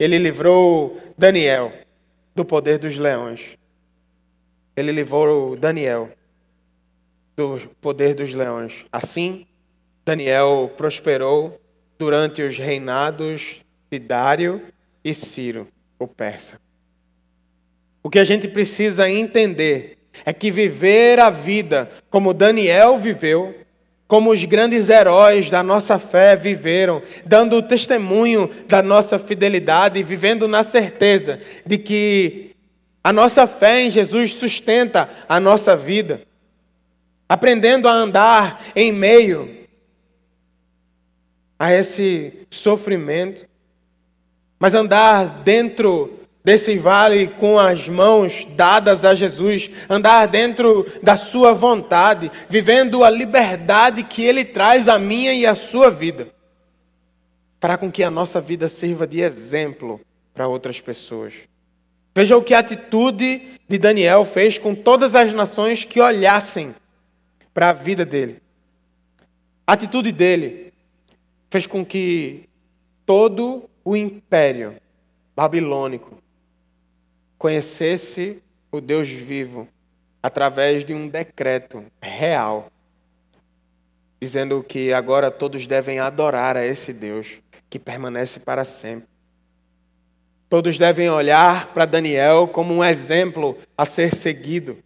Ele 0.00 0.18
livrou 0.18 1.00
Daniel 1.16 1.83
do 2.34 2.44
poder 2.44 2.78
dos 2.78 2.96
leões. 2.96 3.56
Ele 4.76 4.90
livrou 4.90 5.56
Daniel 5.56 6.10
do 7.36 7.58
poder 7.80 8.14
dos 8.14 8.32
leões. 8.32 8.86
Assim, 8.92 9.46
Daniel 10.04 10.72
prosperou 10.76 11.60
durante 11.98 12.42
os 12.42 12.58
reinados 12.58 13.60
de 13.90 13.98
Dário 13.98 14.62
e 15.02 15.14
Ciro, 15.14 15.68
o 15.98 16.06
persa. 16.06 16.60
O 18.02 18.10
que 18.10 18.18
a 18.18 18.24
gente 18.24 18.46
precisa 18.48 19.08
entender 19.08 19.98
é 20.24 20.32
que 20.32 20.50
viver 20.50 21.18
a 21.18 21.30
vida 21.30 21.90
como 22.10 22.34
Daniel 22.34 22.98
viveu, 22.98 23.54
como 24.14 24.30
os 24.30 24.44
grandes 24.44 24.90
heróis 24.90 25.50
da 25.50 25.60
nossa 25.60 25.98
fé 25.98 26.36
viveram, 26.36 27.02
dando 27.26 27.60
testemunho 27.60 28.48
da 28.68 28.80
nossa 28.80 29.18
fidelidade 29.18 30.00
vivendo 30.04 30.46
na 30.46 30.62
certeza 30.62 31.40
de 31.66 31.78
que 31.78 32.54
a 33.02 33.12
nossa 33.12 33.44
fé 33.48 33.80
em 33.80 33.90
Jesus 33.90 34.34
sustenta 34.34 35.10
a 35.28 35.40
nossa 35.40 35.76
vida, 35.76 36.20
aprendendo 37.28 37.88
a 37.88 37.92
andar 37.92 38.64
em 38.76 38.92
meio 38.92 39.66
a 41.58 41.72
esse 41.72 42.46
sofrimento, 42.50 43.44
mas 44.60 44.76
andar 44.76 45.42
dentro 45.42 46.20
desse 46.44 46.76
vale 46.76 47.28
com 47.28 47.58
as 47.58 47.88
mãos 47.88 48.46
dadas 48.50 49.06
a 49.06 49.14
Jesus, 49.14 49.70
andar 49.88 50.26
dentro 50.26 50.86
da 51.02 51.16
sua 51.16 51.54
vontade, 51.54 52.30
vivendo 52.50 53.02
a 53.02 53.08
liberdade 53.08 54.02
que 54.02 54.22
ele 54.22 54.44
traz 54.44 54.86
à 54.86 54.98
minha 54.98 55.32
e 55.32 55.46
à 55.46 55.54
sua 55.54 55.90
vida, 55.90 56.28
para 57.58 57.78
com 57.78 57.90
que 57.90 58.04
a 58.04 58.10
nossa 58.10 58.42
vida 58.42 58.68
sirva 58.68 59.06
de 59.06 59.22
exemplo 59.22 59.98
para 60.34 60.46
outras 60.46 60.82
pessoas. 60.82 61.32
Veja 62.14 62.36
o 62.36 62.42
que 62.42 62.52
a 62.52 62.58
atitude 62.58 63.40
de 63.66 63.78
Daniel 63.78 64.26
fez 64.26 64.58
com 64.58 64.74
todas 64.74 65.16
as 65.16 65.32
nações 65.32 65.82
que 65.82 65.98
olhassem 65.98 66.74
para 67.54 67.70
a 67.70 67.72
vida 67.72 68.04
dele. 68.04 68.42
A 69.66 69.72
atitude 69.72 70.12
dele 70.12 70.72
fez 71.48 71.66
com 71.66 71.84
que 71.84 72.48
todo 73.06 73.64
o 73.82 73.96
império 73.96 74.76
babilônico 75.34 76.23
conhecesse 77.44 78.42
o 78.72 78.80
Deus 78.80 79.10
vivo 79.10 79.68
através 80.22 80.82
de 80.82 80.94
um 80.94 81.06
decreto 81.06 81.84
real, 82.00 82.70
dizendo 84.18 84.62
que 84.62 84.94
agora 84.94 85.30
todos 85.30 85.66
devem 85.66 85.98
adorar 85.98 86.56
a 86.56 86.64
esse 86.64 86.90
Deus 86.90 87.40
que 87.68 87.78
permanece 87.78 88.40
para 88.40 88.64
sempre. 88.64 89.06
Todos 90.48 90.78
devem 90.78 91.10
olhar 91.10 91.66
para 91.74 91.84
Daniel 91.84 92.48
como 92.48 92.72
um 92.72 92.82
exemplo 92.82 93.58
a 93.76 93.84
ser 93.84 94.14
seguido. 94.14 94.78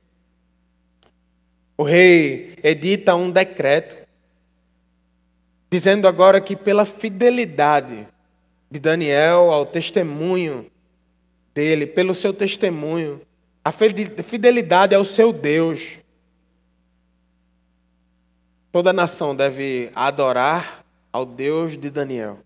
O 1.77 1.85
rei 1.85 2.59
edita 2.61 3.15
um 3.15 3.31
decreto, 3.31 3.97
dizendo 5.71 6.09
agora 6.09 6.41
que, 6.41 6.57
pela 6.57 6.85
fidelidade 6.85 8.05
de 8.69 8.81
Daniel 8.81 9.53
ao 9.53 9.65
testemunho 9.65 10.69
dele, 11.59 11.87
pelo 11.87 12.15
seu 12.15 12.33
testemunho, 12.33 13.21
a 13.65 13.73
fidelidade 13.73 14.95
ao 14.95 15.05
seu 15.05 15.33
Deus. 15.33 15.99
Toda 18.71 18.93
nação 18.93 19.35
deve 19.35 19.91
adorar 19.93 20.85
ao 21.13 21.27
Deus 21.27 21.77
de 21.77 21.91
Daniel. 21.91 22.39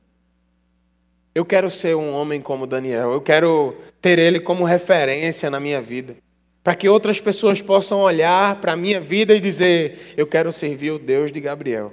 Eu 1.35 1.44
quero 1.44 1.70
ser 1.70 1.94
um 1.94 2.11
homem 2.14 2.40
como 2.40 2.66
Daniel, 2.66 3.12
eu 3.12 3.20
quero 3.20 3.77
ter 4.01 4.18
ele 4.18 4.40
como 4.40 4.64
referência 4.64 5.51
na 5.51 5.61
minha 5.61 5.83
vida, 5.83 6.16
para 6.64 6.75
que 6.75 6.88
outras 6.88 7.20
pessoas 7.20 7.61
possam 7.61 8.01
olhar 8.01 8.62
para 8.62 8.72
a 8.72 8.77
minha 8.77 8.98
vida 8.98 9.35
e 9.35 9.40
dizer: 9.40 10.14
Eu 10.16 10.27
quero 10.27 10.51
servir 10.51 10.90
o 10.90 10.98
Deus 10.98 11.31
de 11.31 11.38
Gabriel, 11.38 11.92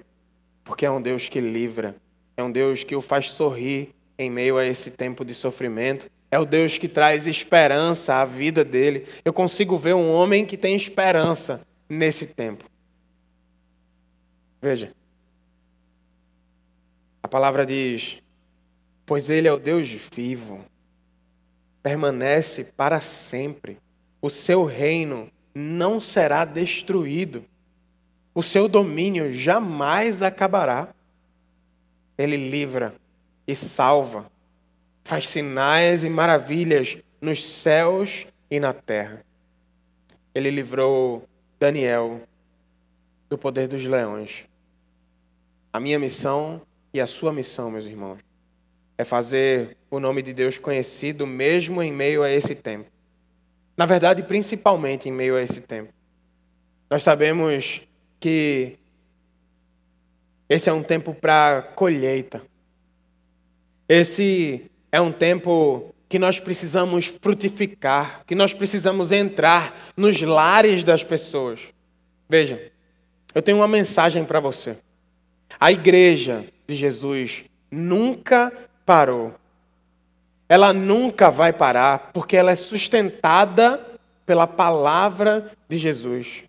porque 0.63 0.85
é 0.85 0.91
um 0.91 1.01
Deus 1.01 1.27
que 1.27 1.41
livra, 1.41 1.97
é 2.37 2.43
um 2.43 2.51
Deus 2.51 2.85
que 2.85 2.95
o 2.95 3.01
faz 3.01 3.29
sorrir 3.29 3.89
em 4.17 4.29
meio 4.29 4.57
a 4.57 4.65
esse 4.65 4.91
tempo 4.91 5.25
de 5.25 5.33
sofrimento, 5.33 6.09
é 6.31 6.37
o 6.37 6.45
Deus 6.45 6.77
que 6.77 6.87
traz 6.87 7.25
esperança 7.25 8.15
à 8.15 8.25
vida 8.25 8.63
dele. 8.63 9.07
Eu 9.25 9.33
consigo 9.33 9.77
ver 9.77 9.95
um 9.95 10.11
homem 10.11 10.45
que 10.45 10.57
tem 10.57 10.75
esperança 10.75 11.65
nesse 11.87 12.27
tempo. 12.27 12.65
Veja. 14.61 14.93
A 17.23 17.27
palavra 17.27 17.65
diz: 17.65 18.21
Pois 19.05 19.29
ele 19.29 19.47
é 19.47 19.51
o 19.51 19.59
Deus 19.59 19.89
vivo, 19.89 20.63
permanece 21.81 22.73
para 22.77 23.01
sempre. 23.01 23.77
O 24.21 24.29
seu 24.29 24.65
reino 24.65 25.31
não 25.53 25.99
será 25.99 26.45
destruído. 26.45 27.43
O 28.35 28.43
seu 28.43 28.67
domínio 28.67 29.33
jamais 29.33 30.21
acabará. 30.21 30.93
Ele 32.17 32.37
livra 32.49 32.93
e 33.47 33.55
salva 33.55 34.29
faz 35.09 35.27
sinais 35.27 36.03
e 36.03 36.09
maravilhas 36.09 36.99
nos 37.19 37.43
céus 37.43 38.27
e 38.49 38.59
na 38.59 38.73
terra. 38.73 39.25
Ele 40.35 40.51
livrou 40.51 41.27
Daniel 41.59 42.21
do 43.27 43.35
poder 43.35 43.67
dos 43.67 43.83
leões. 43.83 44.45
A 45.73 45.79
minha 45.79 45.97
missão 45.97 46.61
e 46.93 47.01
a 47.01 47.07
sua 47.07 47.33
missão, 47.33 47.71
meus 47.71 47.87
irmãos, 47.87 48.19
é 48.99 49.03
fazer 49.03 49.75
o 49.89 49.99
nome 49.99 50.21
de 50.21 50.31
Deus 50.31 50.59
conhecido 50.59 51.25
mesmo 51.25 51.81
em 51.81 51.91
meio 51.91 52.21
a 52.21 52.29
esse 52.29 52.53
tempo. 52.53 52.91
Na 53.75 53.87
verdade, 53.87 54.21
principalmente 54.21 55.09
em 55.09 55.11
meio 55.11 55.35
a 55.35 55.41
esse 55.41 55.61
tempo. 55.61 55.91
Nós 56.87 57.01
sabemos 57.01 57.81
que 58.19 58.77
esse 60.47 60.69
é 60.69 60.73
um 60.73 60.83
tempo 60.83 61.15
para 61.15 61.63
colheita. 61.63 62.43
Esse 63.87 64.69
é 64.91 64.99
um 64.99 65.11
tempo 65.11 65.93
que 66.07 66.17
nós 66.17 66.39
precisamos 66.39 67.05
frutificar, 67.05 68.23
que 68.25 68.33
nós 68.33 68.53
precisamos 68.53 69.11
entrar 69.11 69.91
nos 69.95 70.19
lares 70.21 70.83
das 70.83 71.03
pessoas. 71.03 71.59
Veja, 72.27 72.71
eu 73.33 73.41
tenho 73.41 73.57
uma 73.57 73.67
mensagem 73.67 74.25
para 74.25 74.39
você. 74.39 74.75
A 75.59 75.71
igreja 75.71 76.43
de 76.67 76.75
Jesus 76.75 77.43
nunca 77.69 78.51
parou. 78.85 79.35
Ela 80.47 80.73
nunca 80.73 81.29
vai 81.29 81.53
parar, 81.53 82.09
porque 82.11 82.35
ela 82.35 82.51
é 82.51 82.55
sustentada 82.55 83.85
pela 84.25 84.47
palavra 84.47 85.51
de 85.69 85.77
Jesus. 85.77 86.43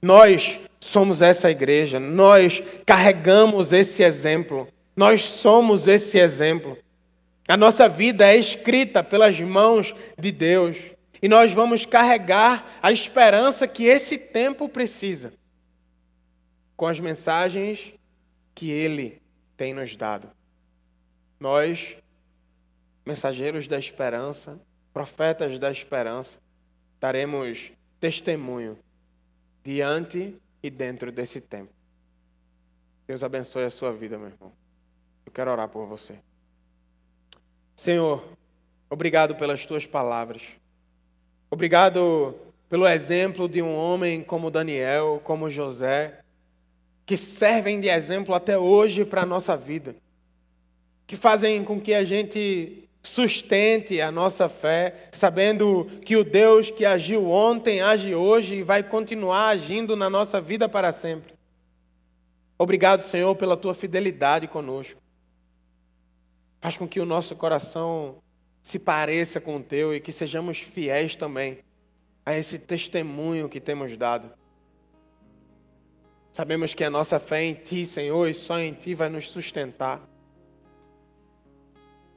Nós 0.00 0.60
somos 0.78 1.20
essa 1.20 1.50
igreja, 1.50 1.98
nós 1.98 2.62
carregamos 2.86 3.72
esse 3.72 4.04
exemplo, 4.04 4.68
nós 4.96 5.22
somos 5.22 5.88
esse 5.88 6.16
exemplo. 6.18 6.78
A 7.48 7.56
nossa 7.56 7.88
vida 7.88 8.26
é 8.26 8.36
escrita 8.36 9.02
pelas 9.02 9.40
mãos 9.40 9.94
de 10.18 10.30
Deus 10.30 10.76
e 11.22 11.28
nós 11.28 11.54
vamos 11.54 11.86
carregar 11.86 12.78
a 12.82 12.92
esperança 12.92 13.66
que 13.66 13.86
esse 13.86 14.18
tempo 14.18 14.68
precisa 14.68 15.32
com 16.76 16.86
as 16.86 17.00
mensagens 17.00 17.94
que 18.54 18.70
Ele 18.70 19.22
tem 19.56 19.72
nos 19.72 19.96
dado. 19.96 20.30
Nós, 21.40 21.96
mensageiros 23.06 23.66
da 23.66 23.78
esperança, 23.78 24.60
profetas 24.92 25.58
da 25.58 25.72
esperança, 25.72 26.38
daremos 27.00 27.72
testemunho 27.98 28.78
diante 29.64 30.36
e 30.62 30.68
dentro 30.68 31.10
desse 31.10 31.40
tempo. 31.40 31.72
Deus 33.06 33.24
abençoe 33.24 33.64
a 33.64 33.70
sua 33.70 33.90
vida, 33.90 34.18
meu 34.18 34.28
irmão. 34.28 34.52
Eu 35.24 35.32
quero 35.32 35.50
orar 35.50 35.68
por 35.68 35.86
você. 35.86 36.27
Senhor, 37.78 38.24
obrigado 38.90 39.36
pelas 39.36 39.64
tuas 39.64 39.86
palavras. 39.86 40.42
Obrigado 41.48 42.34
pelo 42.68 42.88
exemplo 42.88 43.48
de 43.48 43.62
um 43.62 43.72
homem 43.72 44.20
como 44.20 44.50
Daniel, 44.50 45.20
como 45.22 45.48
José, 45.48 46.18
que 47.06 47.16
servem 47.16 47.78
de 47.78 47.88
exemplo 47.88 48.34
até 48.34 48.58
hoje 48.58 49.04
para 49.04 49.22
a 49.22 49.26
nossa 49.26 49.56
vida, 49.56 49.94
que 51.06 51.14
fazem 51.14 51.62
com 51.62 51.80
que 51.80 51.94
a 51.94 52.02
gente 52.02 52.88
sustente 53.00 54.00
a 54.00 54.10
nossa 54.10 54.48
fé, 54.48 55.08
sabendo 55.12 55.84
que 56.04 56.16
o 56.16 56.24
Deus 56.24 56.72
que 56.72 56.84
agiu 56.84 57.30
ontem 57.30 57.80
age 57.80 58.12
hoje 58.12 58.56
e 58.56 58.62
vai 58.64 58.82
continuar 58.82 59.50
agindo 59.50 59.94
na 59.94 60.10
nossa 60.10 60.40
vida 60.40 60.68
para 60.68 60.90
sempre. 60.90 61.32
Obrigado, 62.58 63.02
Senhor, 63.02 63.36
pela 63.36 63.56
tua 63.56 63.72
fidelidade 63.72 64.48
conosco. 64.48 65.00
Faz 66.60 66.76
com 66.76 66.86
que 66.88 67.00
o 67.00 67.06
nosso 67.06 67.36
coração 67.36 68.16
se 68.62 68.78
pareça 68.78 69.40
com 69.40 69.56
o 69.56 69.62
teu 69.62 69.94
e 69.94 70.00
que 70.00 70.12
sejamos 70.12 70.58
fiéis 70.58 71.16
também 71.16 71.58
a 72.26 72.36
esse 72.36 72.58
testemunho 72.58 73.48
que 73.48 73.60
temos 73.60 73.96
dado. 73.96 74.30
Sabemos 76.30 76.74
que 76.74 76.84
a 76.84 76.90
nossa 76.90 77.18
fé 77.18 77.42
em 77.42 77.54
Ti, 77.54 77.86
Senhor, 77.86 78.28
e 78.28 78.34
só 78.34 78.60
em 78.60 78.72
Ti 78.72 78.94
vai 78.94 79.08
nos 79.08 79.30
sustentar. 79.30 80.06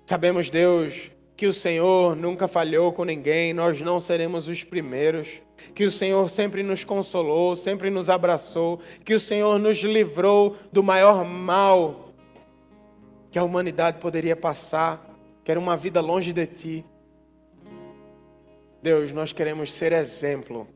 Sabemos, 0.06 0.50
Deus, 0.50 1.10
que 1.38 1.48
o 1.48 1.54
Senhor 1.54 2.16
nunca 2.16 2.48
falhou 2.48 2.92
com 2.92 3.06
ninguém, 3.06 3.54
nós 3.54 3.82
não 3.82 4.00
seremos 4.00 4.48
os 4.48 4.64
primeiros. 4.64 5.42
Que 5.74 5.86
o 5.86 5.92
Senhor 5.92 6.30
sempre 6.30 6.64
nos 6.64 6.84
consolou, 6.84 7.56
sempre 7.56 7.90
nos 7.90 8.10
abraçou, 8.10 8.82
que 9.06 9.14
o 9.14 9.20
Senhor 9.20 9.58
nos 9.58 9.78
livrou 9.78 10.58
do 10.72 10.84
maior 10.84 11.24
mal 11.24 12.11
que 13.32 13.40
a 13.40 13.44
humanidade 13.44 14.00
poderia 14.00 14.36
passar, 14.36 15.10
que 15.44 15.50
era 15.50 15.60
uma 15.60 15.78
vida 15.78 16.02
longe 16.02 16.34
de 16.34 16.46
Ti. 16.46 16.86
Deus, 18.84 19.14
nós 19.14 19.32
queremos 19.32 19.72
ser 19.72 19.94
exemplo, 19.94 20.68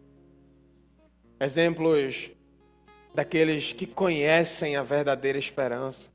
exemplos 1.40 2.32
daqueles 3.14 3.74
que 3.74 3.86
conhecem 3.86 4.76
a 4.76 4.84
verdadeira 4.84 5.38
esperança 5.38 6.10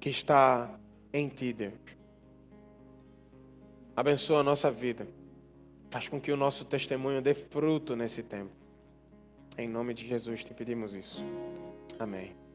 que 0.00 0.08
está 0.08 0.70
em 1.12 1.28
Ti, 1.28 1.52
Deus. 1.52 1.74
Abençoa 3.94 4.40
a 4.40 4.44
nossa 4.44 4.70
vida. 4.70 5.06
Faz 5.90 6.08
com 6.08 6.20
que 6.20 6.30
o 6.30 6.36
nosso 6.36 6.64
testemunho 6.64 7.22
dê 7.22 7.34
fruto 7.34 7.96
nesse 7.96 8.22
tempo. 8.22 8.52
Em 9.56 9.68
nome 9.68 9.94
de 9.94 10.06
Jesus 10.06 10.44
te 10.44 10.54
pedimos 10.54 10.94
isso. 10.94 11.24
Amém. 11.98 12.47